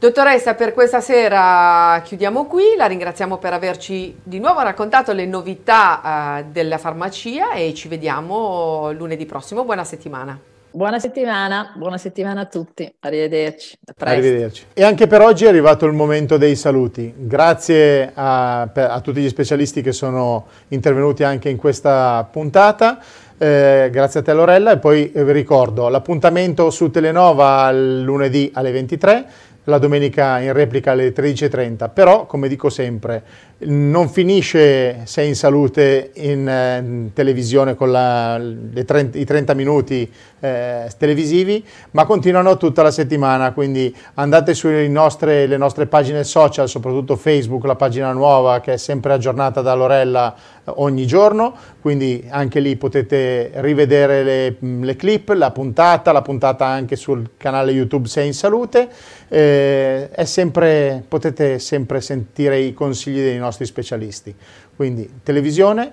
Dottoressa, 0.00 0.54
per 0.54 0.72
questa 0.72 1.00
sera 1.00 2.00
chiudiamo 2.02 2.46
qui, 2.46 2.74
la 2.76 2.86
ringraziamo 2.86 3.36
per 3.36 3.52
averci 3.52 4.18
di 4.22 4.40
nuovo 4.40 4.60
raccontato 4.60 5.12
le 5.12 5.26
novità 5.26 6.40
uh, 6.40 6.50
della 6.50 6.78
farmacia 6.78 7.52
e 7.52 7.74
ci 7.74 7.86
vediamo 7.86 8.90
lunedì 8.92 9.26
prossimo. 9.26 9.64
Buona 9.64 9.84
settimana. 9.84 10.38
Buona 10.72 11.00
settimana, 11.00 11.72
buona 11.74 11.98
settimana 11.98 12.42
a 12.42 12.46
tutti, 12.46 12.90
arrivederci. 13.00 13.76
Arrivederci. 13.98 14.66
E 14.72 14.84
anche 14.84 15.08
per 15.08 15.20
oggi 15.20 15.44
è 15.44 15.48
arrivato 15.48 15.84
il 15.84 15.92
momento 15.92 16.38
dei 16.38 16.54
saluti. 16.54 17.12
Grazie 17.16 18.12
a, 18.14 18.62
a 18.62 19.00
tutti 19.00 19.20
gli 19.20 19.28
specialisti 19.28 19.82
che 19.82 19.92
sono 19.92 20.46
intervenuti 20.68 21.24
anche 21.24 21.48
in 21.48 21.56
questa 21.56 22.26
puntata. 22.30 23.00
Eh, 23.42 23.88
grazie 23.90 24.20
a 24.20 24.22
te 24.22 24.34
Lorella. 24.34 24.72
E 24.72 24.76
poi 24.76 25.10
eh, 25.12 25.24
vi 25.24 25.32
ricordo 25.32 25.88
l'appuntamento 25.88 26.68
su 26.68 26.90
Telenova 26.90 27.72
lunedì 27.72 28.50
alle 28.52 28.70
23 28.70 29.26
la 29.64 29.78
domenica 29.78 30.40
in 30.40 30.52
replica 30.52 30.90
alle 30.92 31.12
13.30, 31.14 31.90
però 31.92 32.26
come 32.26 32.48
dico 32.48 32.68
sempre 32.68 33.22
non 33.62 34.08
finisce 34.08 35.02
Sei 35.04 35.28
in 35.28 35.34
Salute 35.34 36.12
in, 36.14 36.48
eh, 36.48 36.78
in 36.78 37.10
televisione 37.12 37.74
con 37.74 37.90
la, 37.90 38.40
30, 38.84 39.18
i 39.18 39.24
30 39.24 39.54
minuti 39.54 40.10
eh, 40.40 40.90
televisivi, 40.96 41.62
ma 41.90 42.06
continuano 42.06 42.56
tutta 42.56 42.82
la 42.82 42.90
settimana, 42.90 43.52
quindi 43.52 43.94
andate 44.14 44.54
sulle 44.54 44.88
nostre, 44.88 45.46
nostre, 45.58 45.86
pagine 45.86 46.24
social, 46.24 46.68
soprattutto 46.68 47.16
Facebook, 47.16 47.64
la 47.64 47.76
pagina 47.76 48.12
nuova 48.12 48.60
che 48.60 48.74
è 48.74 48.76
sempre 48.78 49.12
aggiornata 49.12 49.60
da 49.60 49.74
Lorella 49.74 50.34
eh, 50.64 50.72
ogni 50.76 51.06
giorno, 51.06 51.54
quindi 51.82 52.26
anche 52.30 52.60
lì 52.60 52.76
potete 52.76 53.50
rivedere 53.56 54.22
le, 54.22 54.56
le, 54.58 54.96
clip, 54.96 55.28
la 55.30 55.50
puntata, 55.50 56.12
la 56.12 56.22
puntata 56.22 56.64
anche 56.64 56.96
sul 56.96 57.32
canale 57.36 57.72
YouTube 57.72 58.08
Sei 58.08 58.26
in 58.26 58.34
Salute, 58.34 58.88
eh, 59.28 60.08
sempre, 60.24 61.04
potete 61.06 61.58
sempre 61.58 62.00
sentire 62.00 62.58
i 62.58 62.72
consigli 62.72 63.20
dei 63.20 63.36
nostri 63.36 63.48
nostri 63.50 63.66
specialisti. 63.66 64.34
Quindi 64.74 65.20
televisione, 65.22 65.92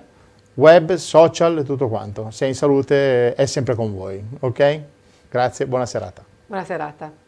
web, 0.54 0.94
social 0.94 1.58
e 1.58 1.64
tutto 1.64 1.88
quanto. 1.88 2.30
Sei 2.30 2.48
in 2.48 2.54
salute 2.54 3.34
è 3.34 3.46
sempre 3.46 3.74
con 3.74 3.94
voi, 3.94 4.24
ok? 4.40 4.80
Grazie, 5.28 5.66
buona 5.66 5.86
serata. 5.86 6.24
Buona 6.46 6.64
serata. 6.64 7.27